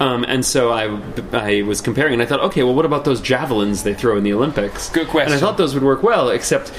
[0.00, 1.00] Um, and so I,
[1.32, 4.24] I was comparing, and I thought, okay, well, what about those javelins they throw in
[4.24, 4.88] the Olympics?
[4.90, 5.32] Good question.
[5.32, 6.72] And I thought those would work well, except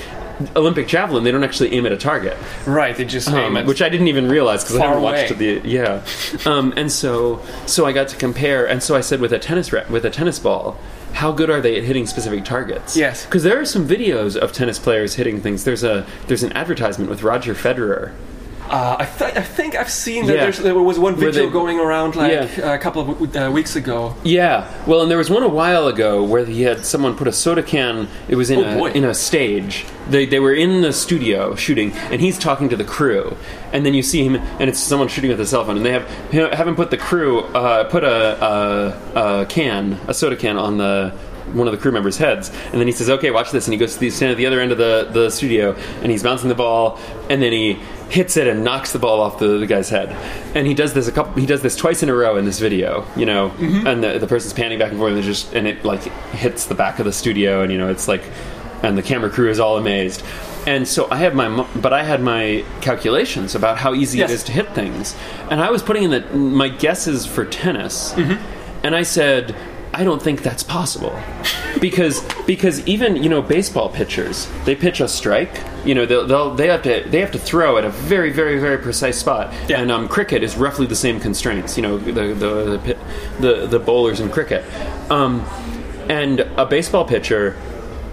[0.56, 3.66] Olympic javelin, they don't actually aim at a target, Right, they just um, aim at
[3.66, 5.60] which I didn't even realize because I never haven't watched away.
[5.60, 6.06] the yeah.
[6.46, 9.74] Um, and so, so I got to compare, and so I said with a tennis
[9.74, 10.78] ra- with a tennis ball.
[11.14, 12.96] How good are they at hitting specific targets?
[12.96, 13.26] Yes.
[13.26, 15.64] because there are some videos of tennis players hitting things.
[15.64, 18.14] There's a there's an advertisement with Roger Federer
[18.70, 20.42] Uh, I, th- I think I've seen that Yeah.
[20.44, 22.74] there's, there was one video they- going around like Yeah.
[22.74, 24.14] a couple of w- uh, weeks ago.
[24.24, 27.32] Yeah, well, and there was one a while ago where he had someone put a
[27.32, 28.08] soda can.
[28.28, 28.92] It was in Oh, a boy.
[28.92, 29.86] in a stage.
[30.10, 33.36] They they were in the studio shooting, and he's talking to the crew.
[33.74, 35.92] And then you see him, and it's someone shooting with a cell phone, and they
[35.92, 36.06] have
[36.54, 40.78] have him put the crew uh, put a, a, a can, a soda can, on
[40.78, 41.14] the
[41.54, 43.78] one of the crew members' heads, and then he says, "Okay, watch this." And he
[43.78, 46.50] goes to the stand at the other end of the, the studio, and he's bouncing
[46.50, 47.00] the ball,
[47.30, 50.10] and then he hits it and knocks the ball off the, the guy's head.
[50.56, 51.34] And he does this a couple.
[51.40, 53.50] He does this twice in a row in this video, you know.
[53.52, 53.88] Mm-hmm.
[53.88, 56.66] And the, the person's panning back and forth, and it just and it like hits
[56.66, 58.24] the back of the studio, and you know it's like,
[58.84, 60.24] and the camera crew is all amazed.
[60.66, 64.32] And so I have my, but I had my calculations about how easy Yes.
[64.32, 65.16] it is to hit things,
[65.50, 68.86] and I was putting in the my guesses for tennis, mm-hmm.
[68.86, 69.56] and I said.
[69.98, 71.20] I don't think that's possible
[71.82, 76.54] because because even you know baseball pitchers they pitch a strike you know they'll, they'll
[76.54, 79.82] they have to they have to throw at a very very very precise spot Yeah.
[79.82, 82.98] and um, cricket is roughly the same constraints you know the the the,
[83.40, 84.64] the, the bowlers in cricket
[85.12, 85.42] um,
[86.10, 87.58] and a baseball pitcher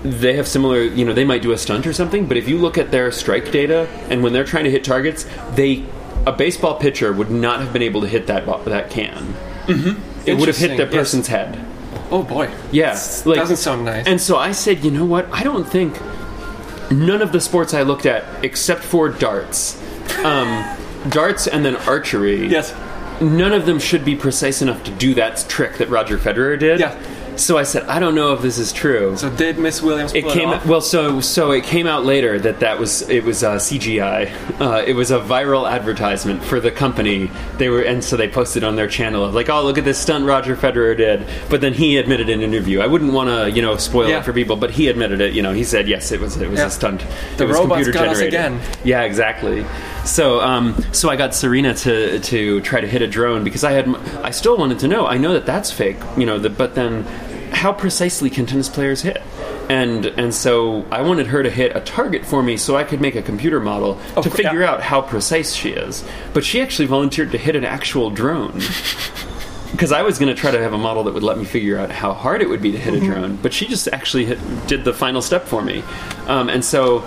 [0.02, 2.56] they have similar you know they might do a stunt or something but if you
[2.56, 5.84] look at their strike data and when they're trying to hit targets they
[6.26, 9.34] a baseball pitcher would not have been able to hit that ball, that can
[9.66, 10.28] mm-hmm.
[10.28, 10.92] it would have hit Interesting, the yes.
[10.92, 11.73] person's head
[12.10, 12.50] Oh boy.
[12.70, 14.06] yeah, This doesn't sound nice.
[14.06, 15.26] And so I said, you know what?
[15.32, 15.98] I don't think
[16.90, 19.80] none of the sports I looked at except for darts,
[20.24, 20.64] um,
[21.08, 22.46] darts and then archery.
[22.46, 22.74] Yes.
[23.20, 26.80] none of them should be precise enough to do that trick that Roger Federer did.
[26.80, 26.94] Yeah.
[27.36, 29.16] So I said, I don't know if this is true.
[29.16, 30.66] So did Miss Williams it came off?
[30.66, 34.60] well, so so it came out later that that was it was uh, CGI.
[34.60, 37.30] Uh, it was a viral advertisement for the company.
[37.58, 39.98] They were and so they posted on their channel of like, oh look at this
[39.98, 41.26] stunt Roger Federer did.
[41.50, 42.80] But then he admitted in an interview.
[42.80, 44.18] I wouldn't want to you know spoil Yeah.
[44.20, 45.34] it for people, but he admitted it.
[45.34, 46.66] You know, he said yes, it was it was Yeah.
[46.66, 47.04] a stunt.
[47.36, 48.60] The it was robots computer got us again.
[48.84, 49.64] Yeah, exactly.
[50.04, 53.72] So, um, so I got Serena to to try to hit a drone because I
[53.72, 53.88] had
[54.22, 55.06] I still wanted to know.
[55.06, 56.38] I know that that's fake, you know.
[56.38, 57.04] The, but then,
[57.52, 59.22] how precisely can tennis players hit?
[59.70, 63.00] And and so I wanted her to hit a target for me so I could
[63.00, 64.72] make a computer model to figure yeah.
[64.72, 66.04] out how precise she is.
[66.34, 68.60] But she actually volunteered to hit an actual drone.
[69.70, 71.76] Because I was going to try to have a model that would let me figure
[71.76, 74.38] out how hard it would be to hit a drone, but she just actually hit,
[74.68, 75.82] did the final step for me,
[76.28, 77.00] um, and so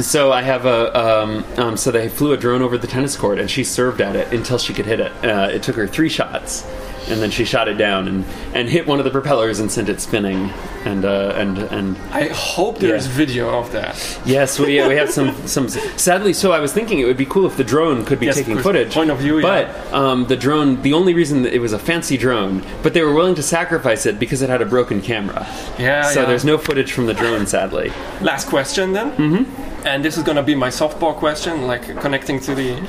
[0.00, 3.38] so I have a um, um, so they flew a drone over the tennis court
[3.38, 5.12] and she served at it until she could hit it.
[5.24, 6.62] Uh, it took her three shots,
[7.10, 9.88] and then she shot it down and, and hit one of the propellers and sent
[9.88, 10.50] it spinning.
[10.84, 13.12] And uh, and and I hope there's Yeah.
[13.12, 13.96] video of that.
[14.24, 15.68] yes, we we have some some.
[15.68, 18.36] Sadly, so I was thinking it would be cool if the drone could be Yes,
[18.36, 18.94] taking footage.
[18.94, 19.90] Point of view, but yeah.
[19.92, 20.80] um, the drone.
[20.82, 24.06] The only reason that it was a fancy drone, but they were willing to sacrifice
[24.06, 25.46] it because it had a broken camera.
[25.78, 26.26] Yeah, So yeah.
[26.26, 27.90] there's no footage from the drone, sadly.
[28.20, 29.10] Last question then.
[29.16, 29.86] Mm-hmm.
[29.86, 32.80] And this is going to be my softball question, like connecting to the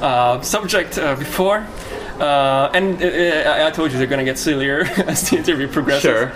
[0.00, 1.66] uh, subject uh, before.
[2.20, 3.06] Uh, and uh,
[3.50, 6.02] I I told you they're going to get sillier as the interview progresses.
[6.02, 6.32] Sure.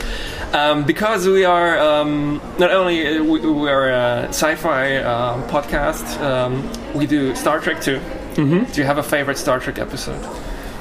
[0.53, 6.21] Um, because we are um, not only uh, we, we are a sci-fi uh, podcast,
[6.21, 7.99] um, we do Star Trek too.
[8.35, 8.71] Mm-hmm.
[8.73, 10.21] Do you have a favorite Star Trek episode?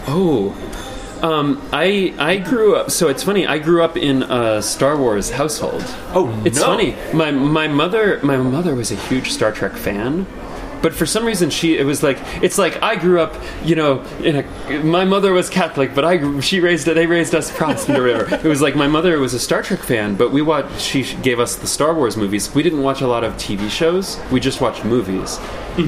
[0.07, 0.51] Oh,
[1.21, 2.91] um, I I grew up.
[2.91, 3.45] So it's funny.
[3.47, 5.83] I grew up in a Star Wars household.
[6.13, 6.65] Oh, It's no.
[6.65, 6.95] funny.
[7.13, 10.25] My my mother my mother was a huge Star Trek fan.
[10.81, 14.01] But for some reason, she it was like it's like I grew up, you know,
[14.23, 14.83] in a.
[14.83, 18.35] My mother was Catholic, but I she raised they raised us Protestant or whatever.
[18.35, 20.81] It was like my mother was a Star Trek fan, but we watched.
[20.81, 22.53] She gave us the Star Wars movies.
[22.53, 24.19] We didn't watch a lot of TV shows.
[24.31, 25.39] We just watched movies.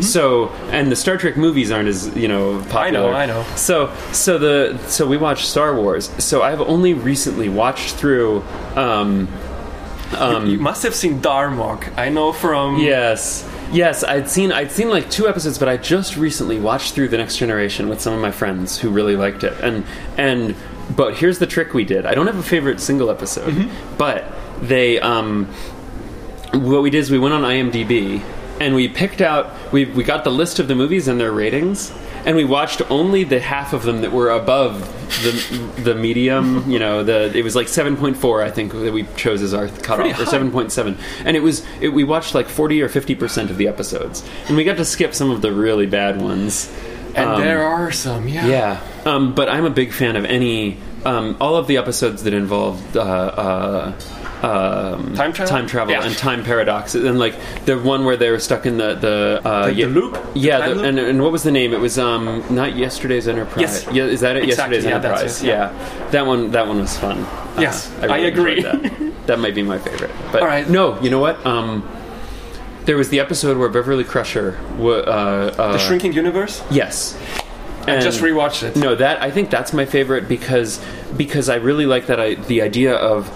[0.01, 3.13] So and the Star Trek movies aren't as you know popular.
[3.13, 3.41] I know.
[3.41, 3.55] I know.
[3.55, 6.09] So so the so we watched Star Wars.
[6.23, 8.43] So I've only recently watched through.
[8.75, 9.27] Um,
[10.45, 11.97] you must have seen Darmok.
[11.97, 13.43] I know from yes,
[13.73, 17.17] yes, I'd seen I'd seen like two episodes, but I just recently watched through the
[17.17, 19.53] Next Generation with some of my friends who really liked it.
[19.61, 19.85] And
[20.17, 20.55] and
[20.95, 22.05] but here's the trick we did.
[22.05, 24.25] I don't have a favorite single episode, but
[24.61, 25.45] they um
[26.53, 28.21] what we did is we went on IMDb
[28.61, 31.91] and we picked out we we got the list of the movies and their ratings
[32.25, 34.79] and we watched only the half of them that were above
[35.23, 39.41] the the medium you know the it was like 7.4 I think that we chose
[39.41, 43.15] as our cutoff or 7.7 and it was it, we watched like 40 or 50
[43.15, 44.23] percent of the episodes.
[44.47, 46.71] And we got to skip some of the really bad ones.
[47.15, 48.47] And Um, there are some, yeah.
[48.47, 52.33] yeah, um, but I'm a big fan of any um, all of the episodes that
[52.33, 53.91] involve uh, uh,
[54.43, 55.47] um, Time travel?
[55.55, 56.03] time travel, Yeah.
[56.05, 59.67] and time paradoxes, and like the one where they were stuck in the the, uh,
[59.67, 60.17] The- the loop?
[60.35, 60.85] Yeah, the, loop?
[60.85, 61.73] and, and what was the name?
[61.73, 63.61] It was um, not Yesterday's Enterprise.
[63.61, 63.87] Yes.
[63.93, 64.43] yeah, is that it?
[64.43, 65.43] Exactly, Yesterday's yeah, Enterprise.
[65.43, 66.07] yeah.
[66.11, 67.19] that one that one was fun.
[67.19, 68.61] Uh, Yes, I really agree.
[68.61, 69.13] That.
[69.27, 70.11] that might be my favorite.
[70.31, 70.67] But All right.
[70.69, 71.45] no, you know what?
[71.45, 71.87] Um,
[72.85, 74.57] there was the episode where Beverly Crusher.
[74.77, 76.61] wa- Uh, uh, The Shrinking Universe.
[76.69, 77.17] Yes.
[77.87, 78.75] I just rewatched it.
[78.77, 80.79] no, that I think that's my favorite because
[81.17, 83.27] because I really like that I, the idea of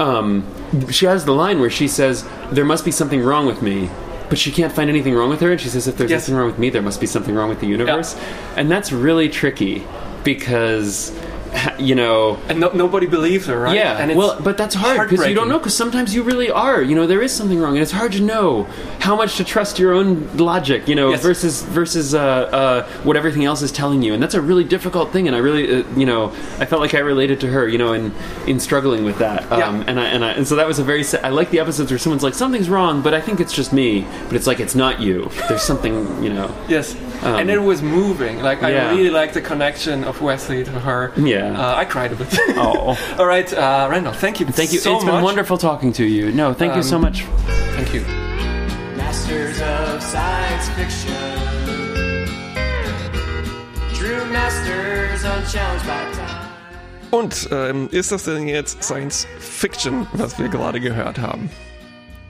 [0.00, 0.44] um,
[0.90, 3.88] she has the line where she says there must be something wrong with me,
[4.28, 6.24] but she can't find anything wrong with her, and she says if there's Yes.
[6.24, 8.16] something wrong with me, there must be something wrong with the universe,
[8.56, 9.84] and that's really tricky
[10.24, 11.12] because
[11.78, 13.74] you know And no, nobody believes her, right?
[13.76, 15.58] yeah, and it's well, but that's hard because you don't know.
[15.58, 16.80] Because sometimes you really are.
[16.82, 18.64] You know, there is something wrong, and it's hard to know
[19.00, 20.86] how much to trust your own logic.
[20.88, 21.22] You know, Yes.
[21.22, 25.12] versus versus uh, uh, what everything else is telling you, and that's a really difficult
[25.12, 25.26] thing.
[25.26, 27.66] And I really, uh, you know, I felt like I related to her.
[27.68, 28.12] You know, in
[28.46, 29.50] in struggling with that.
[29.50, 29.84] Um, Yeah.
[29.88, 31.02] And I and I and so that was a very.
[31.02, 33.72] sa- I like the episodes where someone's like something's wrong, but I think it's just
[33.72, 34.06] me.
[34.28, 35.30] But it's like it's not you.
[35.48, 36.22] There's something.
[36.22, 36.54] You know.
[36.68, 38.42] Yes, and it was moving.
[38.42, 41.12] Like I Um, really like the connection of Wesley to her.
[41.16, 41.52] Yeah.
[41.58, 42.28] uh, I cried a bit.
[42.56, 42.96] Oh.
[43.18, 44.12] All right, uh, Randall.
[44.14, 44.46] Thank you.
[44.46, 44.78] Thank you.
[44.80, 45.14] So it's much.
[45.14, 46.32] been wonderful talking to you.
[46.32, 47.24] No, thank you so Um, much.
[47.76, 48.02] Thank you.
[48.96, 51.14] Masters of Science Fiction.
[53.94, 56.36] True Masters unchallenged by time.
[57.10, 61.50] Und ähm, ist das denn jetzt Science Fiction, was wir gerade gehört haben?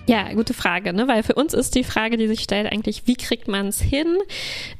[0.06, 1.06] Ja, gute Frage, ne?
[1.08, 4.18] weil für uns ist die Frage, die sich stellt, eigentlich, wie kriegt man es hin,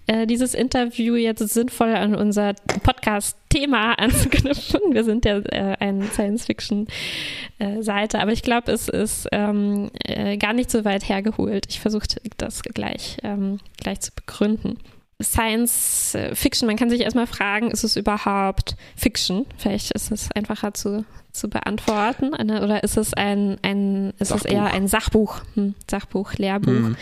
[0.06, 4.80] äh, dieses Interview jetzt sinnvoll an unser Podcast-Thema anzuknüpfen.
[4.92, 10.68] Wir sind ja äh, eine Science-Fiction-Seite, aber ich glaube, es ist ähm, äh, gar nicht
[10.70, 11.66] so weit hergeholt.
[11.68, 12.08] Ich versuche
[12.38, 14.78] das gleich, ähm, gleich zu begründen.
[15.22, 19.46] Science Fiction, man kann sich erstmal fragen, ist es überhaupt Fiction?
[19.56, 22.34] Vielleicht ist es einfacher zu, zu beantworten.
[22.34, 26.96] Oder ist es ein, ein ist es eher ein Sachbuch, hm, Sachbuch, Lehrbuch mhm.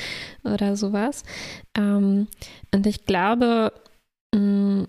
[0.45, 1.23] oder sowas?
[1.77, 2.29] Ähm,
[2.75, 3.73] und ich glaube,
[4.35, 4.89] mh, hm,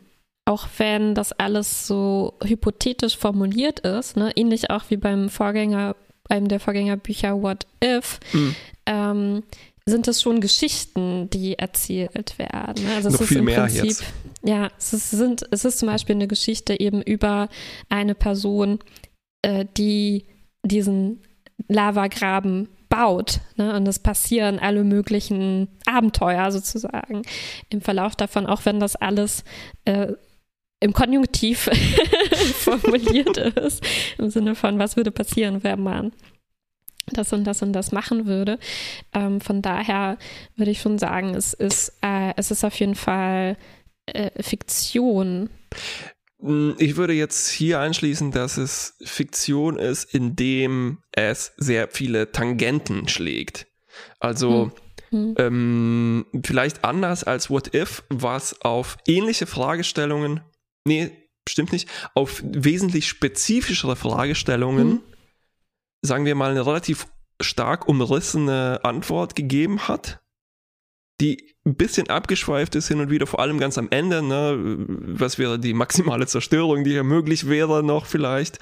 [0.50, 5.96] auch wenn das alles so hypothetisch formuliert ist, ne, ähnlich auch wie beim Vorgänger,
[6.28, 8.56] einem der Vorgängerbücher What If, mhm.
[8.88, 9.44] ähm,
[9.90, 12.86] sind es schon Geschichten, die erzählt werden.
[12.96, 14.04] Also Noch es viel ist im mehr Prinzip, jetzt.
[14.44, 17.50] ja, es ist, sind, es ist zum Beispiel eine Geschichte eben über
[17.90, 18.80] eine Person,
[19.42, 20.26] äh, die
[20.64, 21.22] diesen
[21.68, 23.40] Lavagraben baut.
[23.56, 23.76] Ne?
[23.76, 27.22] Und es passieren alle möglichen Abenteuer sozusagen
[27.70, 29.44] im Verlauf davon, auch wenn das alles
[29.86, 30.14] äh,
[30.82, 31.70] im Konjunktiv
[32.56, 33.84] formuliert ist,
[34.18, 36.12] im Sinne von, was würde passieren, wenn man
[37.14, 38.60] das und das und das machen würde.
[39.14, 40.18] Ähm, von daher
[40.56, 43.58] würde ich schon sagen, es ist, äh, es ist auf jeden Fall
[44.06, 45.50] äh, Fiktion.
[46.42, 53.08] Hm, ich würde jetzt hier einschließen, dass es Fiktion ist, indem es sehr viele Tangenten
[53.08, 53.68] schlägt.
[54.20, 54.72] Also
[55.12, 55.34] hm.
[55.38, 60.42] Ähm, vielleicht anders als What If, was auf ähnliche Fragestellungen,
[60.86, 61.12] nee,
[61.48, 65.02] stimmt nicht, auf wesentlich spezifischere Fragestellungen hm
[66.02, 67.08] sagen wir mal, eine relativ
[67.42, 70.22] stark umrissene Antwort gegeben hat,
[71.22, 74.58] die ein bisschen abgeschweift ist hin und wieder, vor allem ganz am Ende, ne?
[74.88, 78.60] was wäre die maximale Zerstörung, die hier möglich wäre noch vielleicht,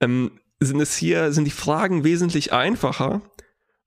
[0.00, 3.22] ähm, sind es hier, sind die Fragen wesentlich einfacher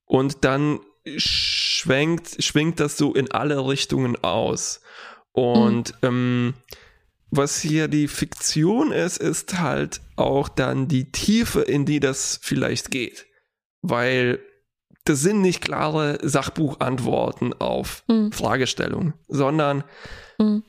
[0.05, 0.79] und dann
[1.17, 4.81] schwenkt, schwingt das so in alle Richtungen aus.
[5.31, 6.07] Und mhm.
[6.07, 6.53] ähm,
[7.35, 12.91] was hier die Fiktion ist, ist halt auch dann die Tiefe, in die das vielleicht
[12.91, 13.25] geht.
[13.81, 14.39] Weil
[15.05, 18.31] das sind nicht klare Sachbuchantworten auf mhm.
[18.31, 19.83] Fragestellungen, sondern
[20.37, 20.63] mhm.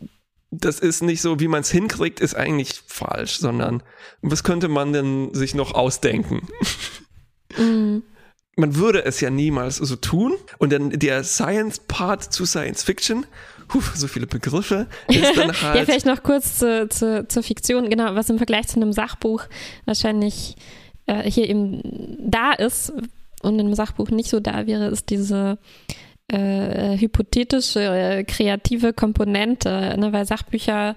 [0.50, 3.82] das ist nicht so, wie man es hinkriegt, ist eigentlich falsch, sondern
[4.22, 6.48] was könnte man denn sich noch ausdenken?
[7.58, 8.02] Mhm.
[8.56, 10.34] Man würde es ja niemals so tun.
[10.58, 13.26] Und dann der Science-Part zu Science Fiction
[13.74, 15.52] Puh, so viele Begriffe, halt.
[15.60, 19.46] ja, vielleicht noch kurz zu, zu, zur Fiktion, genau, was im Vergleich zu einem Sachbuch
[19.84, 20.54] wahrscheinlich
[21.06, 21.82] äh, hier eben
[22.20, 22.92] da ist
[23.42, 25.58] und in einem Sachbuch nicht so da wäre, ist diese
[26.28, 30.94] äh, hypothetische, äh, kreative Komponente, ne, weil Sachbücher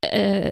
[0.00, 0.50] äh,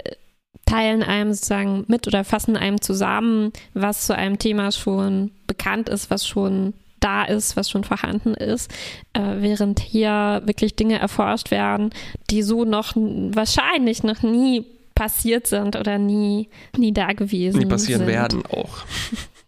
[0.65, 6.09] teilen einem sozusagen mit oder fassen einem zusammen, was zu einem Thema schon bekannt ist,
[6.09, 6.73] was schon
[7.05, 8.71] da ist, was schon vorhanden ist,
[9.13, 11.91] äh, während hier wirklich Dinge erforscht werden,
[12.31, 17.65] die so noch wahrscheinlich noch nie passiert sind oder nie, nie da gewesen sind.
[17.65, 18.09] Die passieren sind.
[18.09, 18.85] werden auch.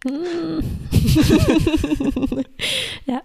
[3.05, 3.21] ja.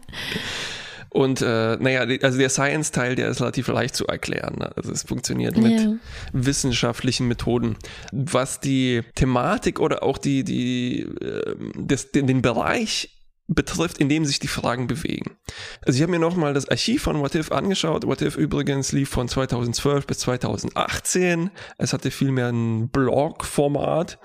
[1.10, 4.56] Und äh, naja, also der Science-Teil, der ist relativ leicht zu erklären.
[4.58, 4.70] Ne?
[4.76, 5.92] Also es funktioniert mit ja.
[6.32, 7.76] wissenschaftlichen Methoden.
[8.12, 13.10] Was die Thematik oder auch die, die, äh, das, den, den Bereich
[13.54, 15.36] betrifft, in dem sich die Fragen bewegen.
[15.84, 18.06] Also ich habe mir nochmal das Archiv von What If angeschaut.
[18.06, 21.50] What If übrigens lief von 2012 bis 2018.
[21.78, 24.18] Es hatte vielmehr ein Blog-Format.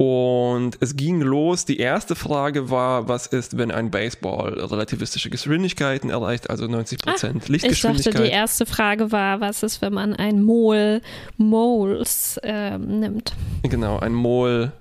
[0.00, 1.66] Und es ging los.
[1.66, 7.48] Die erste Frage war, was ist, wenn ein Baseball relativistische Geschwindigkeiten erreicht, also 90 Prozent
[7.50, 8.06] Lichtgeschwindigkeit?
[8.06, 11.02] Ich dachte, die erste Frage war, was ist, wenn man ein Mol
[11.36, 13.34] Moles äh, nimmt?
[13.62, 14.72] Genau, ein Mol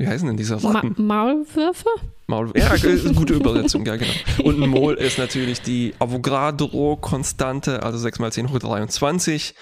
[0.00, 0.94] wie heißen denn diese Ratten?
[0.96, 1.90] Ma Maulwürfe?
[2.26, 2.74] Maul ja,
[3.12, 4.10] gute Übersetzung, ja, genau.
[4.44, 9.54] Und ein Mol ist natürlich die Avogadro-Konstante, also 6 mal 10 hoch 23.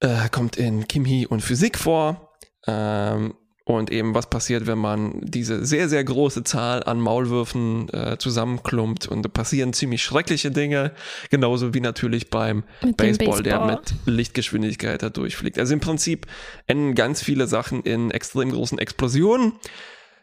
[0.00, 2.34] Äh, kommt in Chemie und Physik vor.
[2.66, 3.34] Ähm,
[3.76, 9.06] und eben, was passiert, wenn man diese sehr, sehr große Zahl an Maulwürfen äh, zusammenklumpt
[9.06, 10.92] und da passieren ziemlich schreckliche Dinge,
[11.30, 15.58] genauso wie natürlich beim Baseball, Baseball, der mit Lichtgeschwindigkeit da durchfliegt.
[15.58, 16.26] Also im Prinzip
[16.66, 19.52] enden ganz viele Sachen in extrem großen Explosionen.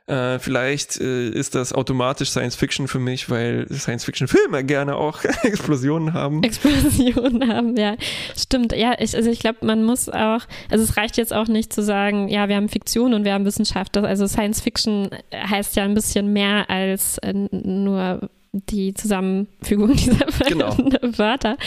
[0.07, 4.95] Äh, vielleicht äh, ist das automatisch Science Fiction für mich, weil Science Fiction Filme gerne
[4.95, 6.43] auch Explosionen haben.
[6.43, 7.97] Explosionen haben, ja.
[8.37, 8.71] Stimmt.
[8.71, 10.41] Ja, ich, also ich glaube, man muss auch,
[10.71, 13.43] also es reicht jetzt auch nicht zu sagen, ja, wir haben Fiktion und wir haben
[13.43, 13.97] Wissenschaft.
[13.97, 20.77] Also Science Fiction heißt ja ein bisschen mehr als äh, nur die Zusammenfügung dieser genau.
[21.17, 21.57] Wörter.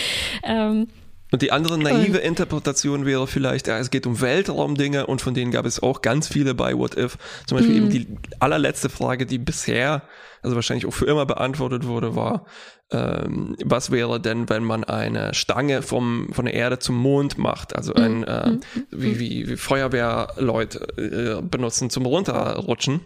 [0.42, 0.88] Ähm,
[1.30, 5.52] Und die andere naive Interpretation wäre vielleicht, ja, es geht um Weltraumdinge und von denen
[5.52, 7.18] gab es auch ganz viele bei What If.
[7.46, 8.06] Zum Beispiel eben die
[8.40, 10.02] allerletzte Frage, die bisher,
[10.42, 12.46] also wahrscheinlich auch für immer beantwortet wurde, war,
[12.90, 17.76] ähm, was wäre denn, wenn man eine Stange vom, von der Erde zum Mond macht?
[17.76, 18.58] Also ein, äh,
[18.90, 23.02] wie, wie, wie Feuerwehrleute äh, benutzen zum Runterrutschen.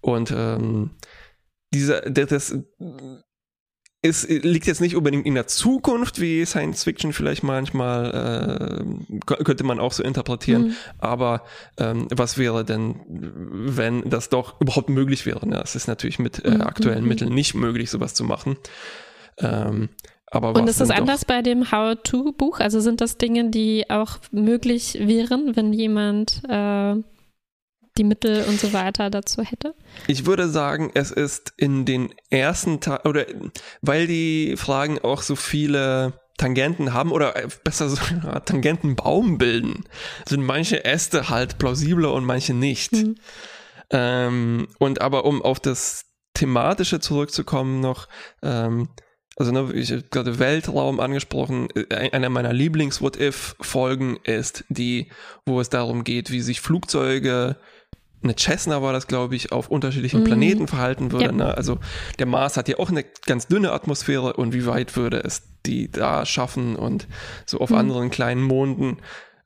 [0.00, 0.90] Und ähm,
[1.72, 2.58] dieser, das, das
[4.04, 8.84] es liegt jetzt nicht unbedingt in der Zukunft, wie Science Fiction vielleicht manchmal
[9.30, 10.62] äh, könnte man auch so interpretieren.
[10.62, 10.74] Mhm.
[10.98, 11.44] Aber
[11.78, 15.48] ähm, was wäre denn, wenn das doch überhaupt möglich wäre?
[15.48, 15.60] Ne?
[15.62, 16.62] Es ist natürlich mit äh, mhm.
[16.62, 17.08] aktuellen mhm.
[17.08, 18.56] Mitteln nicht möglich, sowas zu machen.
[19.38, 19.88] Ähm,
[20.26, 22.58] aber Und ist das anders bei dem How-to-Buch?
[22.58, 26.96] Also sind das Dinge, die auch möglich wären, wenn jemand äh,
[27.98, 29.74] die Mittel und so weiter dazu hätte?
[30.06, 33.26] Ich würde sagen, es ist in den ersten Tagen, oder
[33.80, 37.34] weil die Fragen auch so viele Tangenten haben oder
[37.64, 39.84] besser so einen Tangentenbaum bilden,
[40.26, 42.92] sind manche Äste halt plausibler und manche nicht.
[42.92, 43.16] Mhm.
[43.90, 48.08] Ähm, und aber um auf das Thematische zurückzukommen noch,
[48.42, 48.88] ähm,
[49.36, 51.68] also ne, ich habe gerade Weltraum angesprochen.
[51.74, 55.10] Äh, einer meiner Lieblings-What-If-Folgen ist die,
[55.46, 57.56] wo es darum geht, wie sich Flugzeuge
[58.22, 60.24] eine Cessna war das, glaube ich, auf unterschiedlichen mhm.
[60.24, 61.26] Planeten verhalten würde.
[61.26, 61.32] Ja.
[61.32, 61.56] Ne?
[61.56, 61.78] Also
[62.18, 65.90] der Mars hat ja auch eine ganz dünne Atmosphäre und wie weit würde es die
[65.90, 67.06] da schaffen und
[67.46, 67.76] so auf mhm.
[67.76, 68.98] anderen kleinen Monden.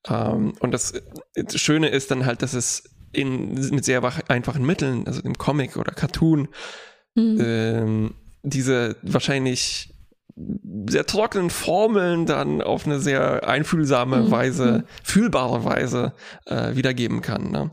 [0.09, 0.95] Ähm, und das,
[1.35, 5.77] das, Schöne ist dann halt, dass es in, mit sehr einfachen Mitteln, also im Comic
[5.77, 6.49] oder Cartoon,
[7.15, 7.39] mhm.
[7.41, 9.93] ähm, diese wahrscheinlich
[10.89, 14.31] sehr trockenen Formeln dann auf eine sehr einfühlsame mhm.
[14.31, 14.83] Weise, mhm.
[15.03, 16.13] fühlbare Weise
[16.45, 17.51] äh, wiedergeben kann.
[17.51, 17.71] Ne?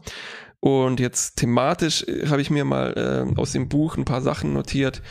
[0.64, 2.94] Und jetzt thematisch äh, habe ich mir mal
[3.36, 5.02] äh, aus dem Buch ein paar Sachen notiert.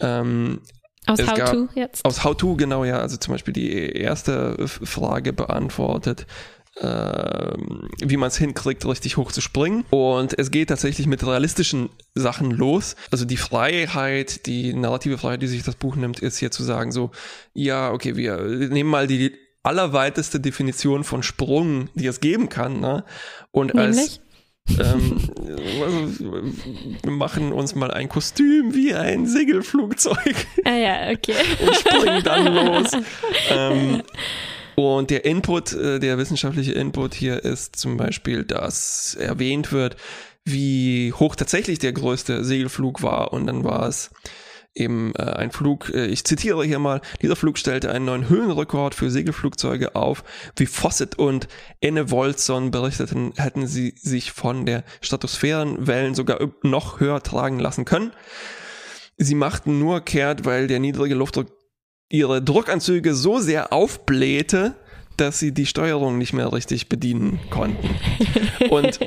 [0.00, 0.60] Ähm,
[1.06, 2.04] aus How gab, to jetzt?
[2.04, 2.98] Aus How to, genau, ja.
[2.98, 6.26] Also zum Beispiel die erste Frage beantwortet,
[6.76, 7.54] äh,
[8.04, 9.86] wie man es hinkriegt, richtig hoch zu springen.
[9.88, 12.94] Und es geht tatsächlich mit realistischen Sachen los.
[13.10, 16.92] Also die Freiheit, die narrative Freiheit, die sich das Buch nimmt, ist hier zu sagen
[16.92, 17.12] so,
[17.54, 19.32] ja, okay, wir nehmen mal die
[19.62, 22.78] allerweiteste Definition von Sprung, die es geben kann.
[22.80, 23.04] Ne?
[23.52, 23.98] Und Nämlich?
[23.98, 24.20] als
[24.78, 25.18] ähm,
[25.82, 26.42] also,
[27.02, 30.46] wir machen uns mal ein Kostüm wie ein Segelflugzeug.
[30.64, 31.34] Ah ja, okay.
[31.60, 32.92] und springen dann los.
[33.50, 34.02] Ähm,
[34.76, 39.96] und der Input, äh, der wissenschaftliche Input hier ist zum Beispiel, dass erwähnt wird,
[40.44, 43.32] wie hoch tatsächlich der größte Segelflug war.
[43.32, 44.10] Und dann war es
[44.74, 48.94] eben äh, ein Flug, äh, ich zitiere hier mal, dieser Flug stellte einen neuen Höhenrekord
[48.94, 50.24] für Segelflugzeuge auf.
[50.56, 51.48] Wie Fawcett und
[51.80, 58.12] Enne Wolzon berichteten, hätten sie sich von der Stratosphärenwellen sogar noch höher tragen lassen können.
[59.16, 61.48] Sie machten nur kehrt, weil der niedrige Luftdruck
[62.08, 64.76] ihre Druckanzüge so sehr aufblähte,
[65.20, 67.88] dass sie die Steuerung nicht mehr richtig bedienen konnten.
[68.70, 68.98] Und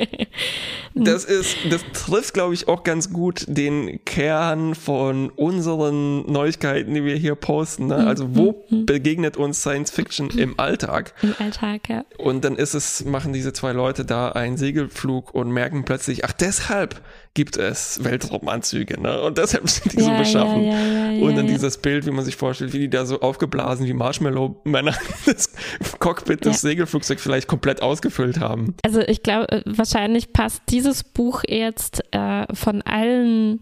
[0.93, 7.03] das ist, das trifft, glaube ich, auch ganz gut den Kern von unseren Neuigkeiten, die
[7.03, 7.87] wir hier posten.
[7.87, 7.95] Ne?
[7.95, 8.85] Also wo mhm.
[8.85, 11.13] begegnet uns Science Fiction im Alltag?
[11.21, 12.05] Im Alltag, ja.
[12.17, 16.33] Und dann ist es, machen diese zwei Leute da einen Segelflug und merken plötzlich, ach
[16.33, 17.01] deshalb
[17.33, 19.21] gibt es Weltraumanzüge, ne?
[19.21, 20.63] Und deshalb sind die ja, so beschaffen.
[20.63, 23.85] Ja, ja, und dann dieses Bild, wie man sich vorstellt, wie die da so aufgeblasen
[23.85, 24.93] wie Marshmallow-Männer
[25.25, 25.53] das
[25.99, 28.75] Cockpit des Segelflugzeugs vielleicht komplett ausgefüllt haben.
[28.83, 33.61] Also ich glaube, äh, wahrscheinlich passt dieses Buch jetzt äh, von allen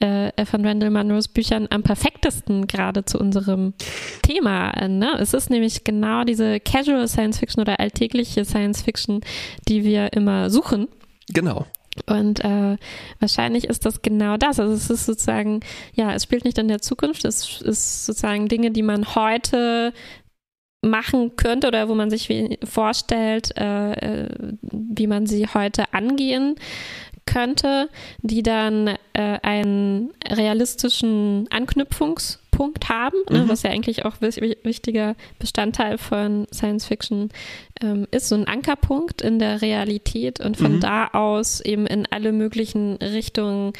[0.00, 3.74] äh, von Randall Munros Büchern am perfektesten gerade zu unserem
[4.22, 4.72] Thema.
[4.88, 5.16] Ne?
[5.20, 9.20] Es ist nämlich genau diese Casual Science Fiction oder alltägliche Science Fiction,
[9.68, 10.88] die wir immer suchen.
[11.28, 11.66] Genau.
[12.06, 12.76] Und äh,
[13.20, 14.58] wahrscheinlich ist das genau das.
[14.60, 15.60] Also es ist sozusagen,
[15.94, 19.92] ja, es spielt nicht in der Zukunft, es ist sozusagen Dinge, die man heute
[20.82, 22.28] machen könnte oder wo man sich
[22.62, 24.28] vorstellt, äh, äh,
[24.60, 26.56] wie man sie heute angehen
[27.26, 27.88] könnte,
[28.20, 31.48] die dann äh, einen realistischen
[32.64, 33.44] Anknüpfungspunkt haben, ne, mhm.
[33.44, 37.30] ne, was ja eigentlich auch wichtiger Bestandteil von Science Fiction
[37.80, 40.80] ähm, ist, so ein Ankerpunkt in der Realität und von mhm.
[40.80, 43.72] da aus eben in alle möglichen Richtungen,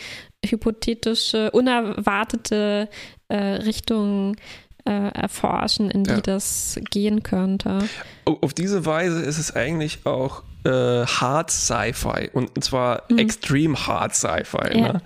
[0.45, 2.89] hypothetische, unerwartete
[3.29, 4.37] äh, Richtungen
[4.85, 6.21] äh, erforschen, in die ja.
[6.21, 7.79] das gehen könnte.
[8.27, 10.71] Auf diese Weise ist es eigentlich auch äh,
[11.07, 13.19] Hard Sci-Fi und zwar mhm.
[13.19, 14.93] extrem Hard Sci-Fi, ja.
[14.93, 15.03] ne?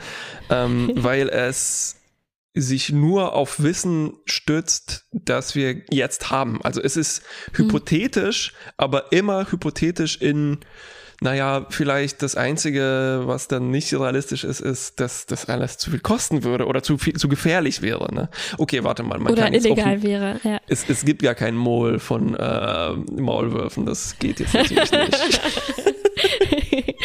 [0.51, 1.98] ähm, weil es
[2.61, 6.61] sich nur auf Wissen stützt, das wir jetzt haben.
[6.63, 8.73] Also es ist hypothetisch, mhm.
[8.77, 10.59] aber immer hypothetisch in
[11.21, 15.99] naja, vielleicht das Einzige, was dann nicht realistisch ist, ist, dass das alles zu viel
[15.99, 18.15] kosten würde oder zu viel, zu gefährlich wäre.
[18.15, 18.29] Ne?
[18.57, 19.19] Okay, warte mal.
[19.19, 20.61] Man Oder illegal auch, wäre, ja.
[20.69, 25.41] es, es gibt ja kein Mol von äh, Maulwürfen, das geht jetzt natürlich nicht.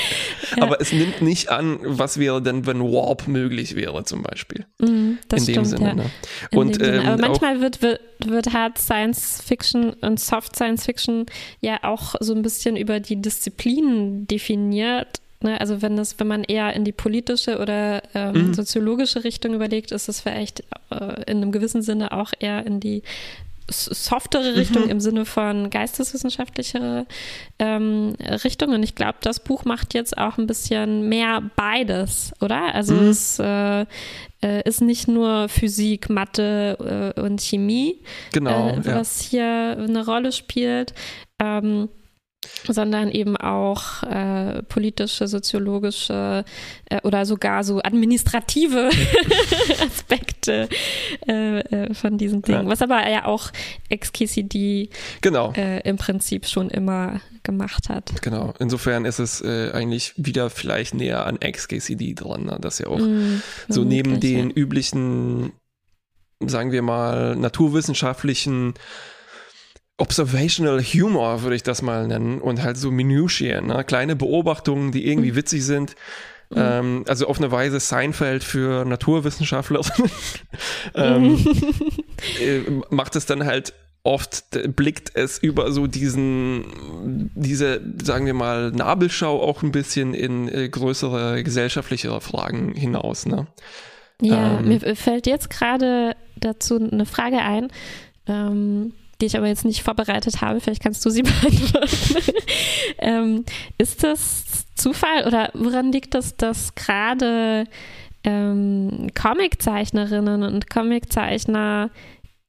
[0.62, 4.66] Aber es nimmt nicht an, was wäre denn, wenn Warp möglich wäre, zum Beispiel.
[4.80, 5.88] Mhm, das in dem stimmt, Sinne.
[5.90, 5.94] ja.
[5.96, 6.06] Ne?
[6.52, 6.98] In Und dem Sinne.
[7.02, 11.26] ähm, Aber manchmal wird, wird, wird Hard Science Fiction und Soft Science Fiction
[11.62, 15.20] ja auch so ein bisschen über die Disziplinen definiert.
[15.42, 15.60] Ne?
[15.60, 18.54] Also wenn das, wenn man eher in die politische oder ähm, Mhm.
[18.54, 23.04] soziologische Richtung überlegt, ist es vielleicht äh, in einem gewissen Sinne auch eher in die
[23.70, 24.90] softere Richtung Mhm.
[24.90, 27.06] im Sinne von geisteswissenschaftlichere
[27.60, 28.70] ähm, Richtung.
[28.74, 32.74] Und ich glaube, das Buch macht jetzt auch ein bisschen mehr beides, oder?
[32.74, 33.08] Also Mhm.
[33.10, 33.82] es äh,
[34.42, 38.02] äh, ist nicht nur Physik, Mathe äh, und Chemie,
[38.32, 38.96] genau, äh, ja.
[39.00, 40.94] was hier eine Rolle spielt.
[41.42, 41.90] Ähm,
[42.68, 46.46] sondern eben auch äh, politische, soziologische
[46.90, 48.90] äh, oder sogar so administrative
[49.86, 50.70] Aspekte
[51.28, 52.64] äh, äh, von diesen Dingen.
[52.64, 52.70] Ja.
[52.70, 53.52] Was aber ja auch
[53.94, 54.90] XKCD
[55.22, 55.54] genau.
[55.54, 58.22] äh, im Prinzip schon immer gemacht hat.
[58.22, 62.58] Genau, insofern ist es äh, eigentlich wieder vielleicht näher an XKCD dran, ne?
[62.60, 64.56] dass ja auch Mm, so neben vermutlich, den ja.
[64.56, 65.52] üblichen,
[66.40, 68.74] sagen wir mal, naturwissenschaftlichen
[69.98, 73.84] Observational Humor, würde ich das mal nennen, und halt so Minutien, ne?
[73.84, 75.36] kleine Beobachtungen, die irgendwie Mhm.
[75.36, 75.96] witzig sind.
[76.56, 79.82] Ähm, also auf eine Weise Seinfeld für Naturwissenschaftler
[80.96, 81.44] ähm,
[82.40, 82.60] äh,
[82.92, 83.74] macht es dann halt
[84.04, 84.44] oft,
[84.76, 90.70] blickt es über so diesen, diese, sagen wir mal, Nabelschau auch ein bisschen in äh,
[90.70, 93.26] größere gesellschaftlichere Fragen hinaus.
[93.26, 93.48] Ne?
[94.22, 94.68] Ja, Ähm.
[94.68, 97.70] mir fällt jetzt gerade dazu eine Frage ein,
[98.28, 98.94] ähm,
[99.24, 100.60] die ich aber jetzt nicht vorbereitet habe.
[100.60, 102.34] Vielleicht kannst du sie beantworten.
[103.00, 103.46] ähm,
[103.78, 107.64] ist das Zufall oder woran liegt das, dass gerade
[108.26, 111.90] ähm, Comiczeichnerinnen und Comiczeichner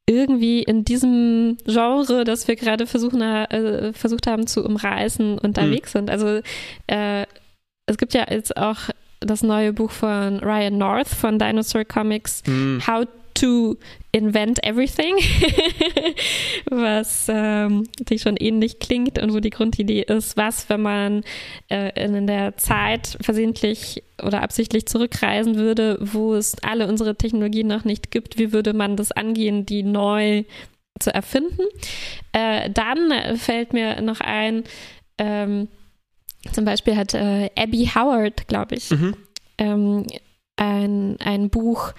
[0.07, 6.11] irgendwie in diesem Genre, das wir gerade versuchen, äh, versucht haben zu umreißen, unterwegs sind?
[6.11, 6.41] Also
[6.89, 7.25] äh,
[7.87, 8.79] es gibt ja jetzt auch
[9.21, 12.83] das neue Buch von Ryan North von Dinosaur Comics, Hm.
[12.85, 13.07] How
[13.45, 13.77] to
[14.13, 15.17] Invent Everything,
[16.71, 21.25] was ähm, natürlich schon ähnlich klingt und wo die Grundidee ist, was, wenn man
[21.69, 27.85] äh, in der Zeit versehentlich oder absichtlich zurückreisen würde, wo es alle unsere Technologien noch
[27.85, 30.45] nicht gibt, wie würde man das angehen, die neu
[31.01, 31.63] zu erfinden?
[32.33, 34.65] Äh, dann fällt mir noch ein,
[35.19, 35.69] ähm,
[36.53, 39.17] zum Beispiel hat äh, Abby Howard, glaube ich, Mhm.
[39.59, 40.07] ähm,
[40.57, 41.93] ein, ein Buch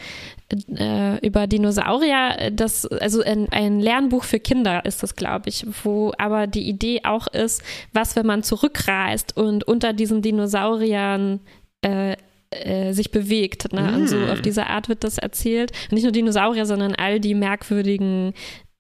[0.78, 6.14] äh, über Dinosaurier, das, also ein, ein Lernbuch für Kinder ist das, glaube ich, wo
[6.18, 11.41] aber die Idee auch ist, was, wenn man zurückreist und unter diesen Dinosauriern
[11.82, 12.16] äh,
[12.51, 13.74] äh, sich bewegt.
[13.74, 13.93] Ne?
[13.93, 14.30] Und so Mm.
[14.30, 15.72] auf diese Art wird das erzählt.
[15.89, 18.34] Und nicht nur Dinosaurier, sondern all die merkwürdigen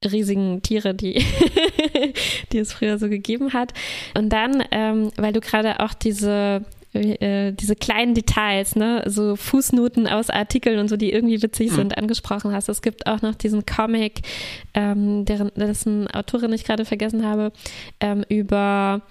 [0.03, 1.13] riesigen Tiere, die,
[2.51, 3.73] die es früher so gegeben hat.
[4.15, 6.63] Und dann, ähm, weil du gerade auch diese
[6.99, 11.75] äh, diese kleinen Details, ne, so Fußnoten aus Artikeln und so, die irgendwie witzig Mhm.
[11.75, 12.69] sind, angesprochen hast.
[12.69, 14.21] Es gibt auch noch diesen Comic,
[14.73, 17.51] ähm, deren, dessen Autorin ich gerade vergessen habe,
[17.99, 19.01] ähm, über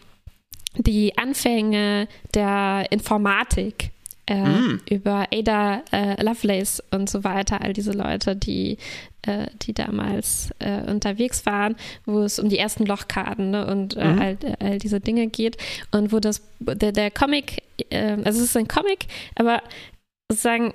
[0.77, 3.91] die Anfänge der Informatik.
[4.27, 4.81] Äh, Mm.
[4.89, 8.79] über Ada äh, Lovelace und so weiter, all diese Leute, die,
[9.23, 14.05] äh, die damals äh, unterwegs waren, wo es um die ersten Lochkarten ne, und äh,
[14.05, 14.19] Mhm.
[14.21, 15.59] all, all diese Dinge geht
[15.93, 19.63] und wo das der, der Comic, äh, also es ist ein Comic, aber
[20.31, 20.73] sozusagen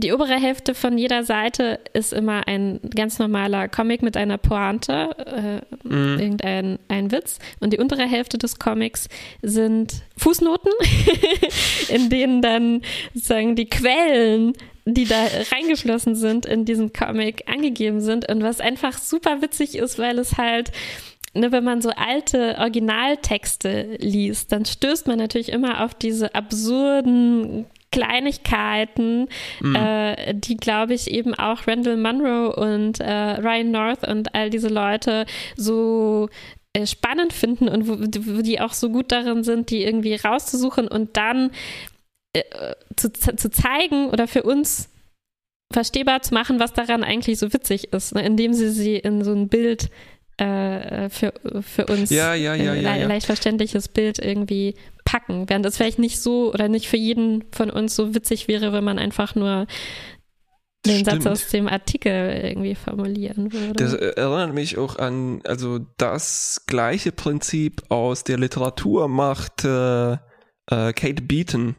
[0.00, 5.10] die obere Hälfte von jeder Seite ist immer ein ganz normaler Comic mit einer Pointe,
[5.26, 6.18] äh, Mhm.
[6.18, 7.38] irgendein ein Witz.
[7.60, 9.08] Und die untere Hälfte des Comics
[9.42, 10.72] sind Fußnoten,
[11.88, 12.82] in denen dann
[13.14, 18.28] sozusagen die Quellen, die da reingeschlossen sind in diesen Comic, angegeben sind.
[18.28, 20.72] Und was einfach super witzig ist, weil es halt
[21.34, 27.66] ne, wenn man so alte Originaltexte liest, dann stößt man natürlich immer auf diese absurden
[27.94, 29.28] Kleinigkeiten,
[29.62, 34.68] äh, die, glaube ich, eben auch Randall Munro und äh, Ryan North und all diese
[34.68, 35.26] Leute
[35.56, 36.28] so
[36.72, 40.88] äh, spannend finden und wo, wo die auch so gut darin sind, die irgendwie rauszusuchen
[40.88, 41.52] und dann
[42.32, 42.42] äh,
[42.96, 44.90] zu, zu zeigen oder für uns
[45.72, 48.26] verstehbar zu machen, was daran eigentlich so witzig ist, ne?
[48.26, 49.88] indem sie sie in so ein Bild
[50.36, 51.32] äh, für,
[51.62, 54.74] für uns Ja, ja, ja, ein le leicht verständliches Bild irgendwie
[55.14, 58.72] packen, während das vielleicht nicht so oder nicht für jeden von uns so witzig wäre,
[58.72, 59.68] wenn man einfach nur
[60.84, 61.28] den Satz Stimmt.
[61.28, 63.74] aus dem Artikel irgendwie formulieren würde.
[63.74, 70.16] Das erinnert mich auch an, also das gleiche Prinzip aus der Literatur macht äh, äh,
[70.66, 71.76] Kate Beaton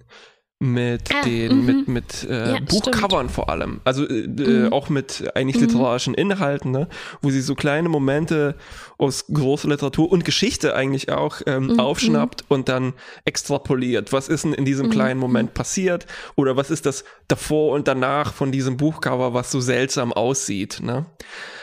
[0.59, 1.65] mit Ah, den mhm.
[1.65, 3.81] mit mit äh, Ja, Buchcovern vor allem.
[3.83, 4.65] Also äh, Mhm.
[4.65, 6.87] äh, auch mit eigentlich literarischen Inhalten ne?
[7.21, 8.55] Wo sie so kleine Momente
[8.97, 11.79] aus großer Literatur und Geschichte eigentlich auch ähm, Mhm.
[11.81, 12.93] aufschnappt und dann
[13.25, 14.13] extrapoliert.
[14.13, 16.05] Was ist denn in diesem kleinen Moment passiert?
[16.37, 21.05] Oder was ist das davor und danach von diesem Buchcover was so seltsam aussieht ne?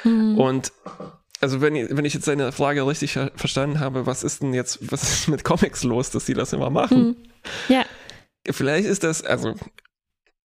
[0.05, 0.71] Und
[1.41, 4.53] also wenn ich, wenn ich jetzt deine Frage richtig ver verstanden habe, was ist denn
[4.53, 7.17] jetzt, was ist mit Comics los, dass die das immer machen?
[7.69, 7.85] Ja,
[8.51, 9.55] Vielleicht ist das, also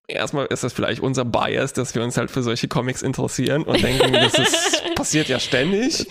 [0.08, 3.82] erstmal ist das vielleicht unser Bias, dass wir uns halt für solche Comics interessieren und
[3.82, 6.06] denken, das ist, passiert ja ständig.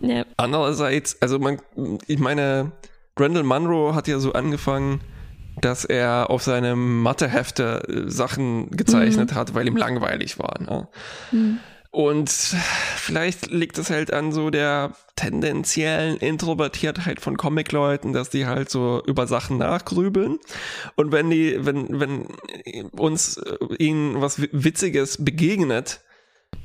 [0.00, 0.24] ja.
[0.36, 1.60] Andererseits, also man,
[2.06, 2.72] ich meine,
[3.18, 5.00] Randall Munro hat ja so angefangen,
[5.60, 10.60] dass er auf seine Mathehefte äh, Sachen gezeichnet hat, weil ihm langweilig war.
[10.60, 10.88] Ne?
[11.92, 18.70] Und vielleicht liegt es halt an so der tendenziellen Introvertiertheit von Comicleuten, dass die halt
[18.70, 20.38] so über Sachen nachgrübeln.
[20.94, 22.26] Und wenn die, wenn, wenn
[22.92, 26.00] uns äh, ihnen was Wi- Witziges begegnet,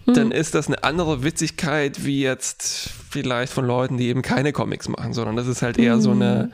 [0.07, 4.87] dann ist das eine andere Witzigkeit wie jetzt vielleicht von Leuten, die eben keine Comics
[4.87, 6.51] machen, sondern das ist halt eher so eine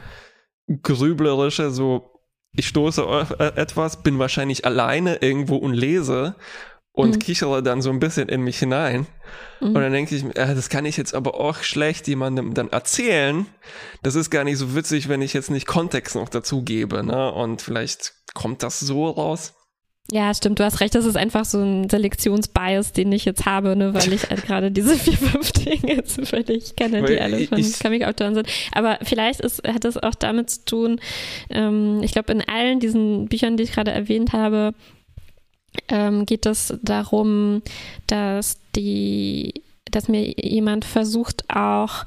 [0.83, 2.21] grüblerische, so
[2.53, 6.35] ich stoße auf äh, etwas, bin wahrscheinlich alleine irgendwo und lese
[6.93, 9.07] und kichere dann so ein bisschen in mich hinein.
[9.61, 12.69] Und dann denke ich, mir, äh, das kann ich jetzt aber auch schlecht jemandem dann
[12.69, 13.45] erzählen.
[14.03, 17.03] Das ist gar nicht so witzig, wenn ich jetzt nicht Kontext noch dazu gebe.
[17.03, 17.31] Ne?
[17.31, 19.53] Und vielleicht kommt das so raus.
[20.09, 23.75] Ja, stimmt, du hast recht, das ist einfach so ein Selektionsbias, den ich jetzt habe,
[23.75, 27.63] ne, weil ich halt gerade diese vier, fünf Dinge zufällig kenne, die Weil alle von
[27.81, 28.47] Comic-Autoren sind.
[28.73, 31.01] Aber vielleicht ist, hat das auch damit zu tun,
[31.49, 34.73] ähm, ich glaube, in allen diesen Büchern, die ich gerade erwähnt habe,
[35.87, 37.61] ähm, geht es darum,
[38.07, 39.53] dass die,
[39.85, 42.05] dass mir jemand versucht auch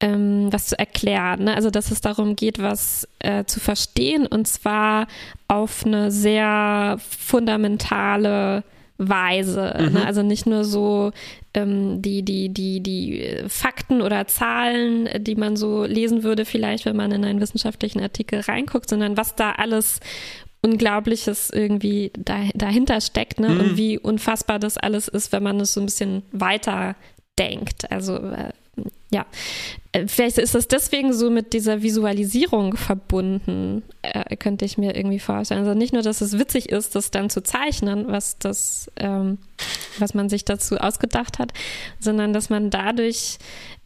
[0.00, 1.44] ähm, was zu erklären.
[1.44, 1.54] Ne?
[1.54, 5.06] Also dass es darum geht, was äh, zu verstehen und zwar
[5.48, 8.64] auf eine sehr fundamentale
[8.98, 9.74] Weise.
[9.92, 10.06] Ne?
[10.06, 11.12] Also nicht nur so
[11.54, 16.96] ähm, die, die, die, die Fakten oder Zahlen, die man so lesen würde, vielleicht, wenn
[16.96, 20.00] man in einen wissenschaftlichen Artikel reinguckt, sondern was da alles
[20.62, 23.48] Unglaubliches irgendwie da, dahinter steckt ne?
[23.48, 26.94] und wie unfassbar das alles ist, wenn man es so ein bisschen weiter
[27.38, 27.90] denkt.
[27.90, 28.52] Also äh,
[29.10, 29.26] ja,
[29.92, 35.20] Äh, vielleicht ist es deswegen so mit dieser Visualisierung verbunden, äh, könnte ich mir irgendwie
[35.20, 35.60] vorstellen.
[35.60, 39.38] Also nicht nur, dass es witzig ist, das dann zu zeichnen, was das, ähm,
[39.98, 41.52] was man sich dazu ausgedacht hat,
[42.00, 43.38] sondern dass man dadurch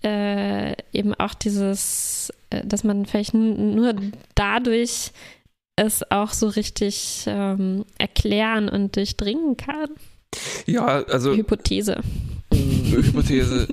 [0.03, 3.95] äh, eben auch dieses, äh, dass man vielleicht nur
[4.35, 5.11] dadurch
[5.77, 9.91] es auch so richtig ähm, erklären und durchdringen kann.
[10.67, 12.01] Ja, also Hypothese.
[12.53, 13.69] Hypothese.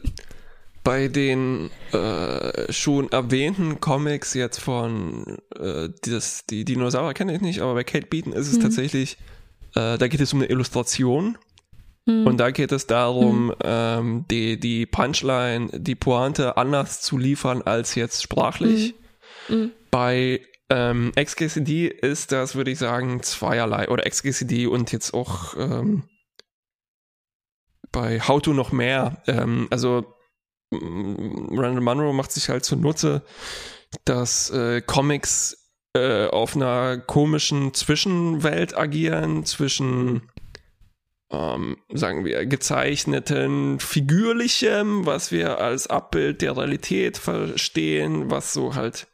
[0.84, 7.62] Bei den äh, schon erwähnten Comics jetzt von äh, dieses, die Dinosaurier kenne ich nicht,
[7.62, 9.18] aber bei Kate Beaton ist es tatsächlich,
[9.76, 11.38] äh, da geht es um eine Illustration
[12.06, 17.95] und da geht es darum, ähm, die, die Punchline, die Pointe anders zu liefern als
[17.95, 18.93] jetzt sprachlich.
[19.89, 20.41] Bei
[20.74, 23.89] ähm, XKCD ist das, würde ich sagen, zweierlei.
[23.89, 26.09] Oder XKCD und jetzt auch ähm,
[27.91, 29.21] bei How to noch mehr.
[29.28, 30.15] Ähm, also
[30.71, 33.21] mm, Randall Munro macht sich halt zunutze,
[34.05, 40.32] dass äh, Comics äh, auf einer komischen Zwischenwelt agieren, zwischen
[41.30, 49.07] ähm, sagen wir, gezeichneten, figürlichem, was wir als Abbild der Realität verstehen, was so halt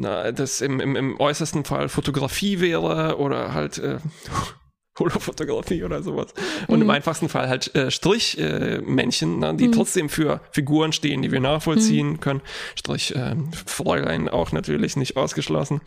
[0.00, 3.98] na, das im, im, im äußersten Fall Fotografie wäre oder halt äh,
[4.98, 6.34] Holofotografie oder sowas.
[6.66, 11.40] Und im einfachsten Fall halt äh, Strichmännchen, ne, die trotzdem für Figuren stehen, die wir
[11.40, 12.42] nachvollziehen können.
[12.74, 13.36] Strich äh,
[13.66, 15.80] Fräulein auch natürlich nicht ausgeschlossen.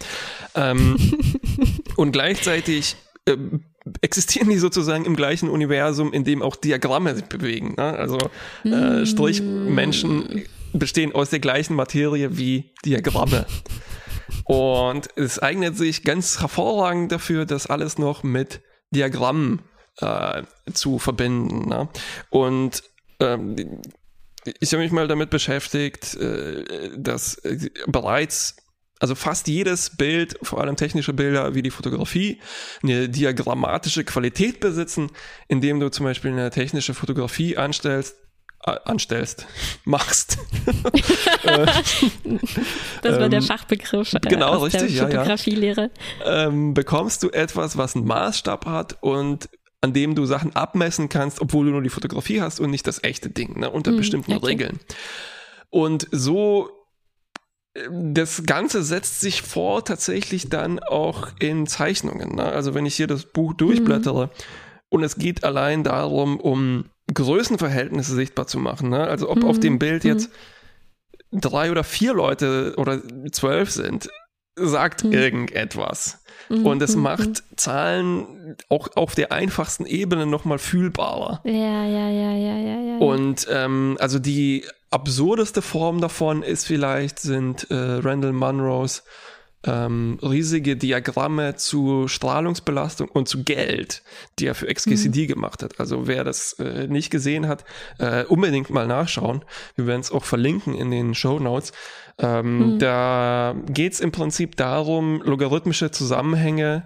[0.55, 0.97] Ähm,
[1.95, 2.95] und gleichzeitig
[3.26, 3.38] äh,
[4.01, 7.76] existieren die sozusagen im gleichen Universum, in dem auch Diagramme sich bewegen.
[7.78, 7.84] Ne?
[7.84, 8.18] Also
[8.64, 13.45] äh, Strichmenschen bestehen aus der gleichen Materie wie Diagramme.
[14.45, 18.61] Und es eignet sich ganz hervorragend dafür, das alles noch mit
[18.91, 19.61] Diagrammen
[19.97, 21.69] äh, zu verbinden.
[21.69, 21.89] Ne?
[22.29, 22.84] Und
[23.19, 23.81] ähm,
[24.59, 28.57] ich habe mich mal damit beschäftigt, äh, dass äh, bereits
[28.99, 32.39] also fast jedes Bild, vor allem technische Bilder wie die Fotografie,
[32.84, 35.09] eine diagrammatische Qualität besitzen,
[35.49, 38.15] indem du zum Beispiel eine technische Fotografie anstellst,
[38.64, 39.45] anstellst,
[39.86, 40.38] machst.
[43.01, 45.20] Das war der Ähm, Fachbegriff äh, genau, richtig, ja, der ja.
[45.22, 45.91] Fotografielehre.
[46.26, 49.49] ähm, bekommst du etwas, was einen Maßstab hat und
[49.82, 53.03] an dem du Sachen abmessen kannst, obwohl du nur die Fotografie hast und nicht das
[53.03, 54.49] echte Ding, ne, unter bestimmten ja, klar.
[54.49, 54.80] Regeln.
[55.70, 56.70] Und so
[57.89, 62.36] das Ganze setzt sich vor tatsächlich dann auch in Zeichnungen.
[62.36, 62.43] Ne?
[62.43, 64.30] Also wenn ich hier das Buch durchblättere
[64.89, 68.89] und es geht allein darum, um Größenverhältnisse sichtbar zu machen.
[68.89, 69.03] Ne?
[69.03, 70.30] Also ob auf dem Bild jetzt
[71.32, 73.01] drei oder vier Leute oder
[73.32, 74.09] zwölf sind,
[74.55, 76.24] sagt irgendetwas.
[76.49, 81.41] Und es macht Zahlen auch auf der einfachsten Ebene nochmal fühlbarer.
[81.45, 82.97] Ja, ja, ja, ja, ja, ja.
[82.97, 89.03] Und ähm, also die absurdeste Form davon ist vielleicht, sind äh, Randall Munros
[89.66, 94.03] ähm, riesige Diagramme zu Strahlungsbelastung und zu Geld,
[94.39, 95.80] die er für XKCD gemacht hat.
[95.80, 97.64] Also wer das äh, nicht gesehen hat,
[97.99, 99.43] äh, unbedingt mal nachschauen.
[99.76, 101.72] Wir werden es auch verlinken in den Show Notes.
[102.18, 106.86] Ähm, Da geht es im Prinzip darum, logarithmische Zusammenhänge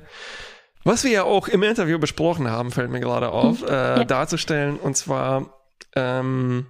[0.83, 4.77] was wir ja auch im Interview besprochen haben, fällt mir gerade auf, äh, darzustellen.
[4.77, 5.53] Und zwar,
[5.97, 6.67] ähm,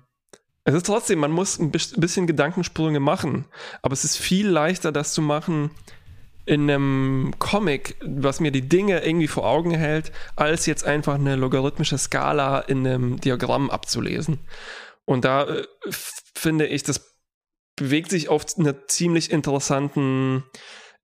[0.64, 3.45] es ist trotzdem, man muss ein bis- bisschen Gedankensprünge machen,
[3.84, 5.70] aber es ist viel leichter, das zu machen
[6.48, 11.36] in einem Comic, was mir die Dinge irgendwie vor Augen hält, als jetzt einfach eine
[11.36, 14.39] logarithmische Skala in einem Diagramm abzulesen.
[15.04, 17.18] Und da äh, finde ich, das
[17.76, 20.45] bewegt sich auf einer ziemlich interessanten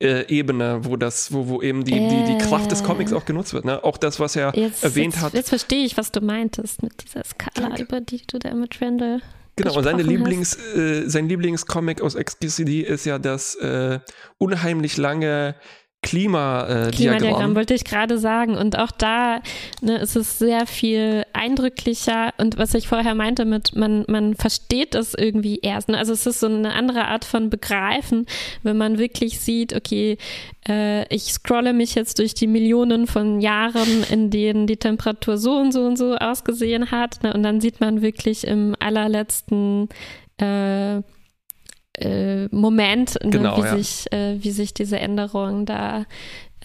[0.02, 3.54] äh, Ebene, wo das, wo, wo eben die, die, die Kraft des Comics auch genutzt
[3.54, 3.66] wird.
[3.66, 3.84] Ne?
[3.84, 5.34] Auch das, was er Jetzt, erwähnt jetzt, hat.
[5.34, 7.84] jetzt verstehe ich, was du meintest mit dieser Skala, Danke.
[7.84, 9.22] über die du da mit Randall
[9.56, 13.99] Genau, und seine Lieblings, äh, sein Lieblingscomic aus XKCD ist ja das äh,
[14.39, 15.56] unheimlich lange
[16.04, 16.88] Klima-Diagramm.
[16.88, 17.56] Äh, Klimadiagramm Diagramm.
[17.56, 18.56] wollte ich gerade sagen.
[18.56, 19.41] Und auch da
[19.82, 22.34] ne, ist es sehr viel eindrücklicher.
[22.38, 25.89] Und was ich vorher meinte mit, man, man versteht es irgendwie erst.
[25.89, 25.97] Ne?
[25.97, 28.28] Also es ist so eine andere Art von Begreifen,
[28.62, 30.18] wenn man wirklich sieht, okay,
[30.68, 35.58] äh, ich scrolle mich jetzt durch die Millionen von Jahren, in denen die Temperatur so
[35.58, 37.24] und so und so ausgesehen hat.
[37.24, 37.34] Ne?
[37.34, 39.89] Und dann sieht man wirklich im allerletzten
[40.38, 41.01] äh,
[42.04, 43.78] äh, Moment, ne, Genau, wie, ja.
[43.78, 46.06] sich, äh, wie sich diese Änderungen da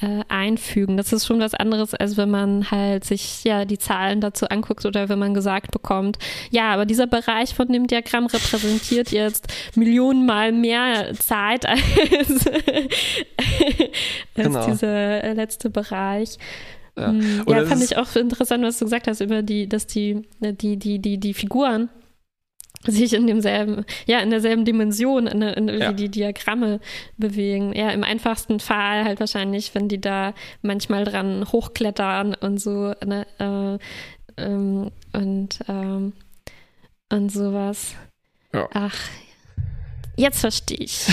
[0.00, 0.96] äh, einfügen.
[0.96, 4.86] Das ist schon was anderes, als wenn man halt sich ja die Zahlen dazu anguckt
[4.86, 6.18] oder wenn man gesagt bekommt,
[6.50, 11.80] ja, aber dieser Bereich von dem Diagramm repräsentiert jetzt Millionenmal mehr Zeit als,
[14.36, 14.66] als Genau.
[14.66, 16.38] dieser äh, letzte Bereich.
[16.96, 20.22] Ja, Hm, ja fand ich auch interessant, was du gesagt hast über die, dass die,
[20.40, 21.88] die, die, die, die Figuren
[22.86, 25.90] sich in demselben, ja, in derselben Dimension, in, in, Ja.
[25.90, 26.80] wie die Diagramme
[27.16, 27.72] bewegen.
[27.74, 33.26] Ja, im einfachsten Fall halt wahrscheinlich, wenn die da manchmal dran hochklettern und so, ne,
[33.38, 36.12] äh, ähm, und, ähm,
[37.10, 37.94] und sowas.
[38.54, 38.68] Ja.
[38.72, 38.96] Ach,
[40.18, 41.06] jetzt verstehe ich.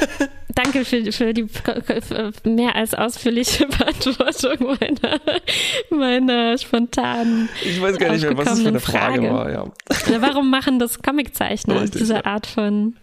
[0.54, 5.20] Danke für, für die für mehr als ausführliche Beantwortung meiner,
[5.90, 9.50] meiner spontanen Ich weiß gar nicht mehr, was es für eine Frage, aufgekommenen war.
[9.50, 10.22] Ja.
[10.22, 12.24] warum machen das Comiczeichner, Richtig, diese ja.
[12.24, 12.96] Art von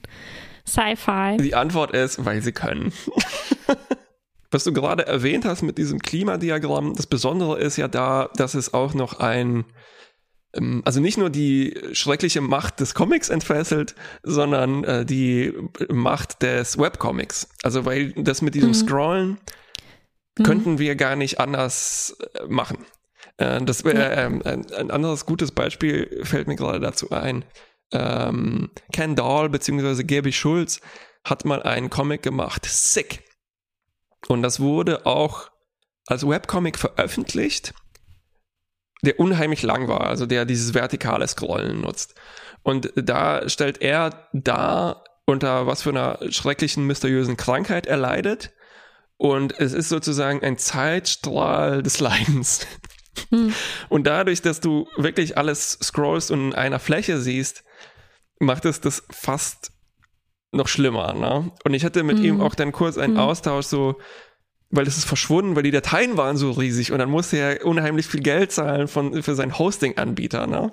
[0.68, 1.38] Sci-Fi?
[1.40, 2.92] Die Antwort ist, weil sie können.
[4.52, 8.74] Was du gerade erwähnt hast mit diesem Klimadiagramm, das Besondere ist ja da, dass es
[8.74, 9.66] auch noch ein,
[10.86, 15.54] also nicht nur die schreckliche Macht des Comics entfesselt, sondern äh, die
[15.90, 17.50] Macht des Webcomics.
[17.64, 19.38] Also weil das mit diesem Scrollen
[20.44, 22.86] könnten wir gar nicht anders äh, machen.
[23.38, 27.46] Äh, das wäre ähm, ein, ein anderes gutes Beispiel fällt mir gerade dazu ein.
[27.92, 30.04] Ähm, Ken Dahl bzw.
[30.04, 30.82] Gaby Schulz
[31.24, 33.24] hat mal einen Comic gemacht, Sick.
[34.28, 35.50] Und das wurde auch
[36.08, 37.74] als Webcomic veröffentlicht,
[39.06, 42.16] der unheimlich lang war, also der dieses vertikale Scrollen nutzt.
[42.64, 48.54] Und da stellt er dar, unter was für einer schrecklichen, mysteriösen Krankheit er leidet.
[49.18, 52.68] Und es ist sozusagen ein Zeitstrahl des Leidens.
[53.90, 57.64] Und dadurch, dass du wirklich alles scrollst und in einer Fläche siehst,
[58.40, 59.72] macht es das fast
[60.52, 61.14] noch schlimmer.
[61.14, 61.52] Ne?
[61.64, 64.00] Und ich hatte mit ihm auch dann kurz einen Austausch, so,
[64.76, 68.08] weil es ist verschwunden, weil die Dateien waren so riesig und dann musste er unheimlich
[68.08, 70.48] viel Geld zahlen von, für seinen Hosting-Anbieter.
[70.48, 70.72] Ne?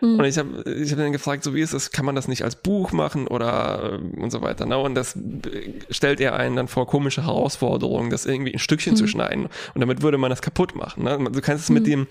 [0.00, 2.44] Und ich habe ich hab dann gefragt, so wie ist das, kann man das nicht
[2.44, 4.66] als Buch machen oder äh, und so weiter.
[4.66, 4.76] Ne?
[4.78, 9.06] Und das äh, stellt er einen dann vor komische Herausforderungen, das irgendwie in Stückchen zu
[9.06, 9.46] schneiden.
[9.74, 11.04] Und damit würde man das kaputt machen.
[11.04, 11.30] Ne?
[11.30, 12.06] Du kannst es mit dem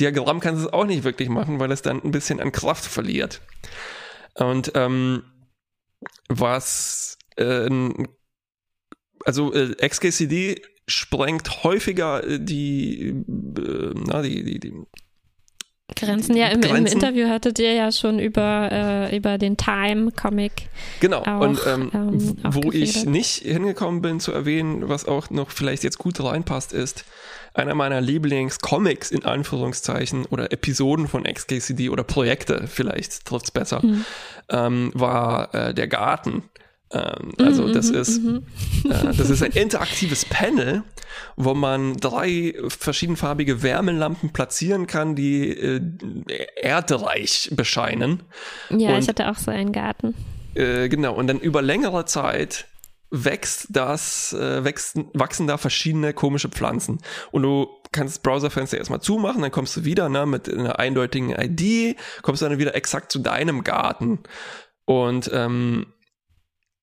[0.00, 3.40] Diagramm kannst es auch nicht wirklich machen, weil es dann ein bisschen an Kraft verliert.
[4.34, 5.24] Und ähm,
[6.28, 7.68] was äh,
[9.24, 14.72] also äh, XKCD sprengt häufiger äh, die, äh, na, die, die, die
[15.96, 16.36] Grenzen.
[16.36, 16.94] Ja, im, im Grenzen.
[17.00, 20.68] Interview hattet ihr ja schon über, äh, über den Time-Comic.
[21.00, 25.50] Genau, auch, und ähm, ähm, wo ich nicht hingekommen bin zu erwähnen, was auch noch
[25.50, 27.04] vielleicht jetzt gut reinpasst, ist
[27.54, 34.04] einer meiner Lieblings-Comics in Anführungszeichen oder Episoden von XKCD oder Projekte, vielleicht trifft's besser, Mhm.
[34.50, 36.42] ähm, war äh, Der Garten
[36.90, 38.40] Ähm, also das ist äh,
[38.84, 40.82] das ist ein interaktives Panel,
[41.36, 45.80] wo man drei verschiedenfarbige Wärmelampen platzieren kann, die äh,
[46.56, 48.22] erdreich bescheinen.
[48.70, 50.14] Ja, Und- ich hatte auch so einen Garten.
[50.54, 52.66] Äh, genau, und dann über längere Zeit
[53.10, 56.98] wächst das, äh, wächst, wachsen da verschiedene komische Pflanzen.
[57.30, 61.30] Und du kannst das Browserfenster erstmal zumachen, dann kommst du wieder ne, mit einer eindeutigen
[61.30, 64.20] ID, kommst dann wieder exakt zu deinem Garten.
[64.84, 65.86] Und ähm,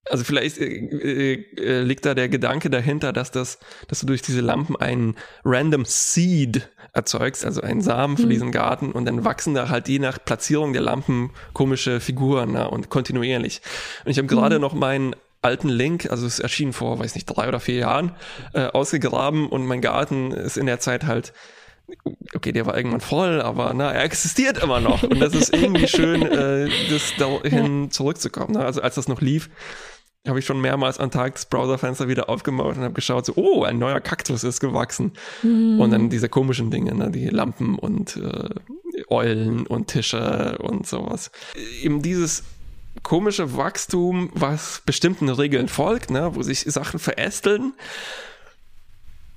[0.10, 4.22] also vielleicht äh, äh, äh, liegt da der Gedanke dahinter, dass das, dass du durch
[4.22, 9.54] diese Lampen einen Random Seed erzeugst, also einen Samen für diesen Garten und dann wachsen
[9.54, 13.62] da halt je nach Platzierung der Lampen komische Figuren ne, und kontinuierlich.
[14.06, 17.48] Und ich habe gerade noch meinen alten Link, also es erschien vor, weiß nicht, drei
[17.48, 18.16] oder vier Jahren,
[18.54, 21.34] äh, ausgegraben und mein Garten ist in der Zeit halt
[22.34, 25.04] okay, der war irgendwann voll, aber na, er existiert immer noch.
[25.04, 28.54] Und das ist irgendwie schön, äh, das dahin zurückzukommen.
[28.54, 28.66] Ne?
[28.66, 29.50] Also als das noch lief,
[30.28, 33.64] habe ich schon mehrmals am Tag das Browserfenster wieder aufgemacht und habe geschaut, so, oh,
[33.64, 35.14] ein neuer Kaktus ist gewachsen.
[35.80, 37.12] Und dann diese komischen Dinge, ne?
[37.12, 38.50] die Lampen und äh,
[39.10, 41.32] Eulen und Tische und sowas.
[41.82, 42.44] Eben dieses
[43.04, 46.32] komische Wachstum, was bestimmten Regeln folgt, ne?
[46.34, 47.74] wo sich Sachen verästeln,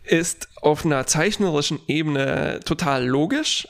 [0.05, 3.69] ist auf einer zeichnerischen Ebene total logisch,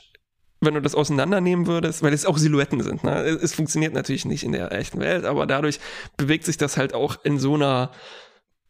[0.61, 3.03] wenn du das auseinandernehmen würdest, weil es auch Silhouetten sind.
[3.03, 3.21] Ne?
[3.21, 5.79] Es, funktioniert natürlich nicht in der echten Welt, aber dadurch
[6.17, 7.91] bewegt sich das halt auch in so einer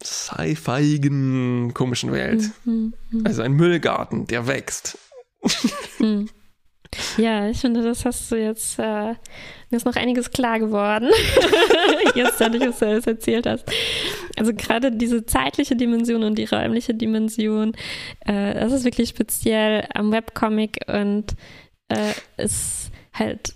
[0.03, 2.51] sci-fiigen, komischen Welt.
[3.23, 4.97] Also ein Müllgarten, der wächst.
[7.17, 11.09] Ja, ich finde, das hast du jetzt, äh, mir ist noch einiges klar geworden.
[12.15, 13.65] jetzt, dadurch, dass du alles erzählt hast.
[14.37, 17.73] Also gerade diese zeitliche Dimension und die räumliche Dimension,
[18.21, 21.35] äh, das ist wirklich speziell am Webcomic und
[21.89, 23.53] äh, ist halt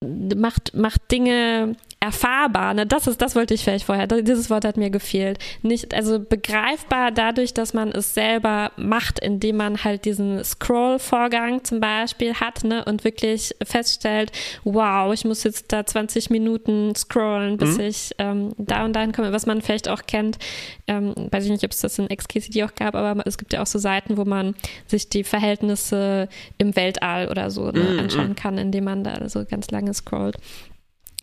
[0.00, 2.74] macht, macht Dinge erfahrbar.
[2.74, 2.86] Ne?
[2.86, 4.06] Das ist, das wollte ich vielleicht vorher.
[4.06, 5.38] Dieses Wort hat mir gefehlt.
[5.62, 11.80] Nicht, also begreifbar dadurch, dass man es selber macht, indem man halt diesen Scroll-Vorgang zum
[11.80, 12.84] Beispiel hat, ne?
[12.84, 14.30] Und wirklich feststellt,
[14.64, 17.80] wow, ich muss jetzt da 20 Minuten scrollen, bis Mhm.
[17.84, 19.32] ich ähm, da und dahin komme.
[19.32, 20.38] Was man vielleicht auch kennt,
[20.86, 23.60] ähm, weiß ich nicht, ob es das in XKCD auch gab, aber es gibt ja
[23.62, 24.54] auch so Seiten, wo man
[24.86, 26.28] sich die Verhältnisse
[26.58, 30.36] im Weltall oder so ne, Mhm, anschauen kann, indem man da so ganz lange scrollt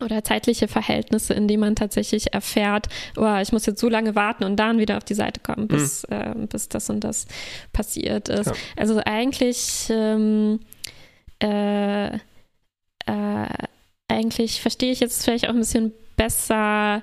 [0.02, 4.44] oder zeitliche Verhältnisse, in denen man tatsächlich erfährt, oh, ich muss jetzt so lange warten
[4.44, 7.28] und dann wieder auf die Seite kommen, bis, äh, bis das und das
[7.72, 8.48] passiert ist.
[8.48, 8.54] Ja.
[8.76, 10.60] Also eigentlich, ähm,
[11.42, 13.48] äh, äh,
[14.08, 17.02] eigentlich verstehe ich jetzt vielleicht auch ein bisschen besser,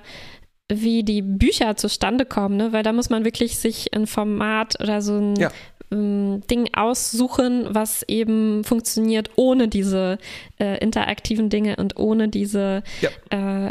[0.69, 2.73] wie die Bücher zustande kommen, ne?
[2.73, 5.51] weil da muss man wirklich sich ein Format oder so ein Ja.
[5.93, 10.17] Ähm, Ding aussuchen, was eben funktioniert ohne diese
[10.59, 13.09] äh, interaktiven Dinge und ohne diese Ja.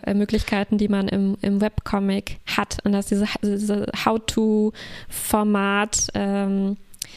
[0.06, 2.78] äh, Möglichkeiten, die man im, im Webcomic hat.
[2.84, 6.76] Und dass diese, diese How-to-Format ähm,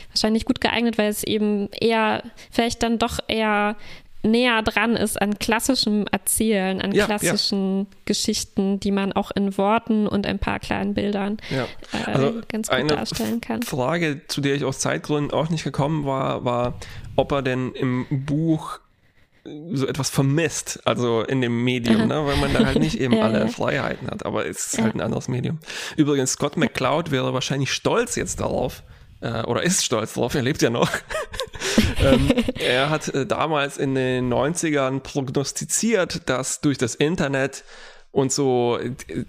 [0.10, 3.76] wahrscheinlich gut geeignet, weil es eben eher, vielleicht dann doch eher
[4.26, 7.06] näher dran ist an klassischem Erzählen, an Ja, ja.
[7.18, 11.64] klassischen Geschichten, die man auch in Worten und ein paar kleinen Bildern Ja.
[11.94, 13.64] äh, Also ganz gut eine darstellen kann.
[13.64, 16.74] Frage, zu der ich aus Zeitgründen auch nicht gekommen war, war,
[17.16, 18.80] ob er denn im Buch
[19.74, 22.26] so etwas vermisst, also in dem Medium, ne?
[22.26, 23.48] weil man da halt nicht eben Ja, alle ja.
[23.48, 25.60] Freiheiten hat, aber es ist halt ein anderes Medium.
[25.98, 28.82] Übrigens, Scott McCloud wäre wahrscheinlich stolz jetzt darauf,
[29.26, 30.90] äh, oder ist stolz darauf, er lebt ja noch.
[32.04, 37.64] ähm, er hat äh, damals in den 90ern prognostiziert, dass durch das Internet
[38.12, 38.80] und so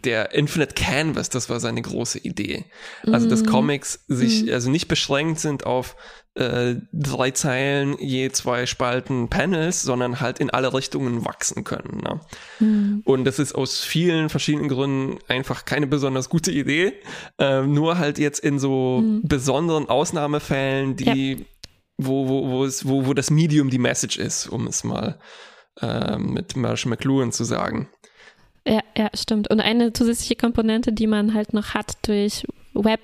[0.04, 2.66] der Infinite Canvas, das war seine große Idee.
[3.04, 5.96] Also, dass Comics sich also nicht beschränkt sind auf
[6.36, 12.02] äh, drei Zeilen, je zwei Spalten Panels, sondern halt in alle Richtungen wachsen können.
[12.02, 13.02] Ne?
[13.04, 16.92] Und das ist aus vielen verschiedenen Gründen einfach keine besonders gute Idee.
[17.38, 21.46] Ähm, nur halt jetzt in so besonderen Ausnahmefällen, die,
[21.96, 25.18] wo, wo, wo, es, wo, wo das Medium die Message ist, um es mal
[25.80, 27.88] ähm, mit Marshall McLuhan zu sagen.
[28.66, 29.48] Ja, ja, stimmt.
[29.48, 33.00] Und eine zusätzliche Komponente, die man halt noch hat durch Web,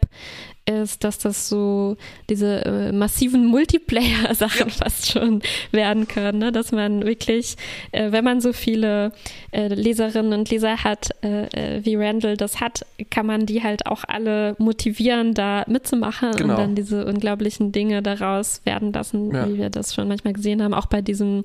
[0.64, 1.96] ist, dass das so
[2.30, 5.42] diese äh, massiven Multiplayer-Sachen fast schon
[5.72, 6.52] werden können, ne?
[6.52, 7.56] dass man wirklich,
[7.90, 9.12] äh, wenn man so viele
[9.50, 11.46] äh, Leserinnen und Leser hat, äh,
[11.78, 16.54] äh, wie Randall das hat, kann man die halt auch alle motivieren, da mitzumachen Genau.
[16.54, 19.48] und dann diese unglaublichen Dinge daraus werden lassen, Ja.
[19.48, 21.44] wie wir das schon manchmal gesehen haben, auch bei diesem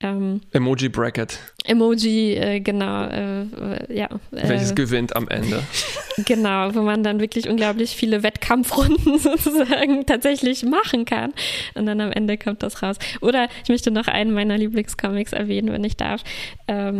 [0.00, 4.08] ähm, Emoji Bracket, Emoji, äh, genau, äh, äh, ja.
[4.30, 5.62] welches Äh, gewinnt am Ende.
[6.26, 11.32] genau, wo man dann wirklich unglaublich viele Wettkampfrunden sozusagen tatsächlich machen kann.
[11.74, 12.96] Und dann am Ende kommt das raus.
[13.22, 16.22] Oder ich möchte noch einen meiner Lieblingscomics erwähnen, wenn ich darf.
[16.68, 16.98] Ähm,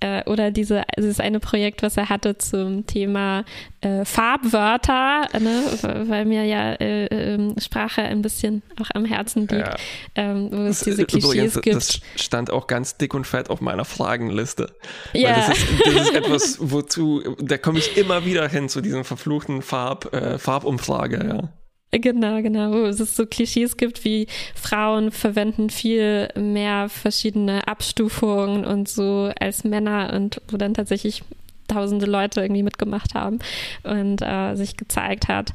[0.00, 3.44] äh, oder diese, dieses eine Projekt, was er hatte zum Thema
[3.80, 5.62] äh, Farbwörter, ne,
[6.08, 9.76] weil mir ja äh, ähm, Sprache ein bisschen auch am Herzen liegt, ja.
[10.16, 11.76] ähm, wo es diese Klischees übrigens, gibt.
[11.76, 14.74] Das stand auch ganz dick und fett auf meiner Fragenliste.
[15.12, 15.36] Ja.
[15.36, 19.62] Das ist, das, ist, etwas, wozu, da komme ich immer wieder hin zu diesem verfluchten
[19.62, 21.59] Farb, äh, Farbumfrage, ja.
[21.92, 28.88] Genau, genau, wo es so Klischees gibt wie Frauen verwenden viel mehr verschiedene Abstufungen und
[28.88, 31.24] so als Männer und wo dann tatsächlich
[31.66, 33.40] tausende Leute irgendwie mitgemacht haben
[33.82, 35.50] und äh, sich gezeigt hat,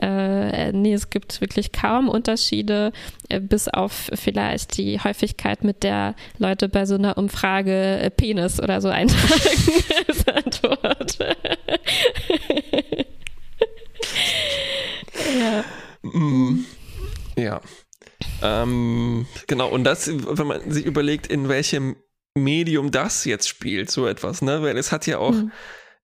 [0.00, 2.92] äh, nee, es gibt wirklich kaum Unterschiede,
[3.28, 8.60] äh, bis auf vielleicht die Häufigkeit, mit der Leute bei so einer Umfrage äh, Penis
[8.60, 9.24] oder so eintragen
[10.08, 11.18] als Antwort.
[15.40, 15.64] ja.
[16.02, 16.60] Mm,
[17.36, 17.60] ja.
[18.42, 21.96] Ähm, genau, und das, wenn man sich überlegt, in welchem
[22.34, 24.62] Medium das jetzt spielt, so etwas, ne?
[24.62, 25.52] Weil es hat ja auch, mhm.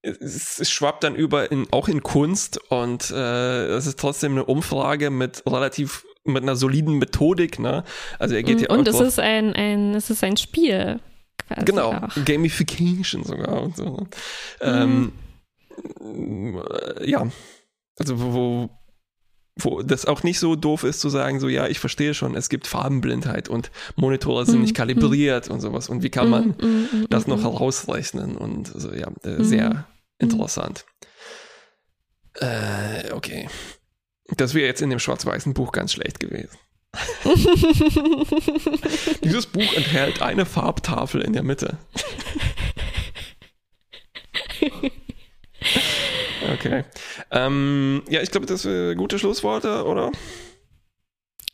[0.03, 4.45] es, es, schwappt dann über in, auch in Kunst und äh, es ist trotzdem eine
[4.45, 7.85] Umfrage mit relativ mit einer soliden Methodik, ne?
[8.19, 8.65] Also er geht mhm.
[8.65, 11.01] ja Und es ist ein, ein, es ist ein Spiel.
[11.65, 12.25] genau, auch.
[12.25, 14.09] Gamification sogar und so.
[14.61, 14.87] Ne?
[14.87, 15.13] Mhm.
[16.01, 16.63] Ähm,
[17.03, 17.29] ja,
[17.99, 18.71] also wo, wo
[19.85, 22.67] das auch nicht so doof ist zu sagen, so ja, ich verstehe schon, es gibt
[22.67, 25.53] Farbenblindheit und Monitore sind mm, nicht kalibriert mm.
[25.53, 25.89] und sowas.
[25.89, 28.37] Und wie kann man mm, das noch herausrechnen?
[28.37, 29.87] Und so, ja, äh, sehr
[30.19, 30.85] interessant.
[32.35, 33.49] Äh, okay.
[34.37, 36.59] Das wäre jetzt in dem schwarz-weißen Buch ganz schlecht gewesen.
[39.25, 41.79] Dieses Buch enthält eine Farbtafel in der Mitte.
[46.55, 46.85] Okay.
[47.31, 50.13] Ähm, ja, ich glaube, das sind gute Schlussworte, oder?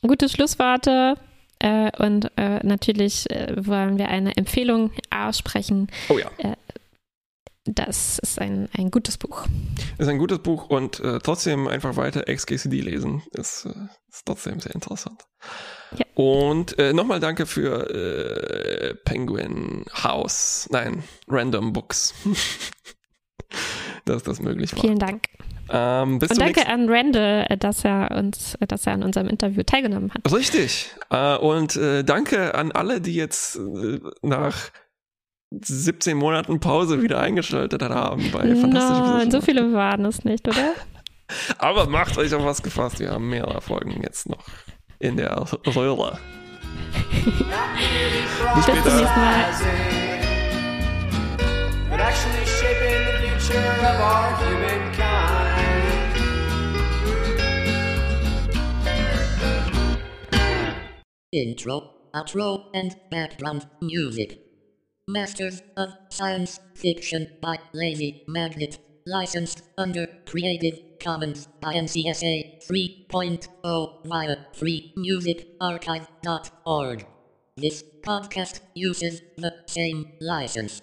[0.03, 1.16] Gute Schlussworte.
[1.62, 5.86] Äh, und äh, natürlich äh, wollen wir eine Empfehlung aussprechen.
[6.09, 6.28] Oh ja.
[6.38, 6.57] Äh,
[7.64, 9.47] das ist ein, ein gutes Buch.
[9.97, 13.22] Ist ein gutes Buch und äh, trotzdem einfach weiter XKCD lesen.
[13.30, 13.74] Ist, äh,
[14.11, 15.22] ist trotzdem sehr interessant.
[15.97, 16.05] Ja.
[16.14, 20.66] Und nochmal danke für Penguin House.
[20.70, 22.14] Nein, Random Books.
[24.05, 24.80] dass das möglich war.
[24.80, 25.24] Vielen Dank.
[25.70, 29.62] Ähm, und danke an Randall, äh, dass er uns, äh, dass er an unserem Interview
[29.62, 30.32] teilgenommen hat.
[30.32, 30.90] Richtig.
[31.11, 34.70] Äh, und äh, danke an alle, die jetzt äh, nach
[35.61, 39.24] 17 Monaten Pause wieder eingeschaltet haben bei Fantastisch.
[39.24, 40.74] No, so viele waren es nicht, oder?
[41.59, 43.00] Aber macht euch auf was gefasst.
[43.00, 44.44] Wir haben mehrere Folgen jetzt noch
[44.98, 46.18] in der Röhre.
[48.55, 49.46] Bis, Bis zum nächsten Mal.
[53.51, 56.16] Of our humankind.
[61.32, 64.38] Intro, outro, and background music.
[65.09, 68.78] Masters of Science Fiction by Lazy Magnet.
[69.07, 77.07] Licensed under Creative Commons by NCSA 3.0 via freemusicarchive.org.
[77.57, 80.80] This podcast uses the same license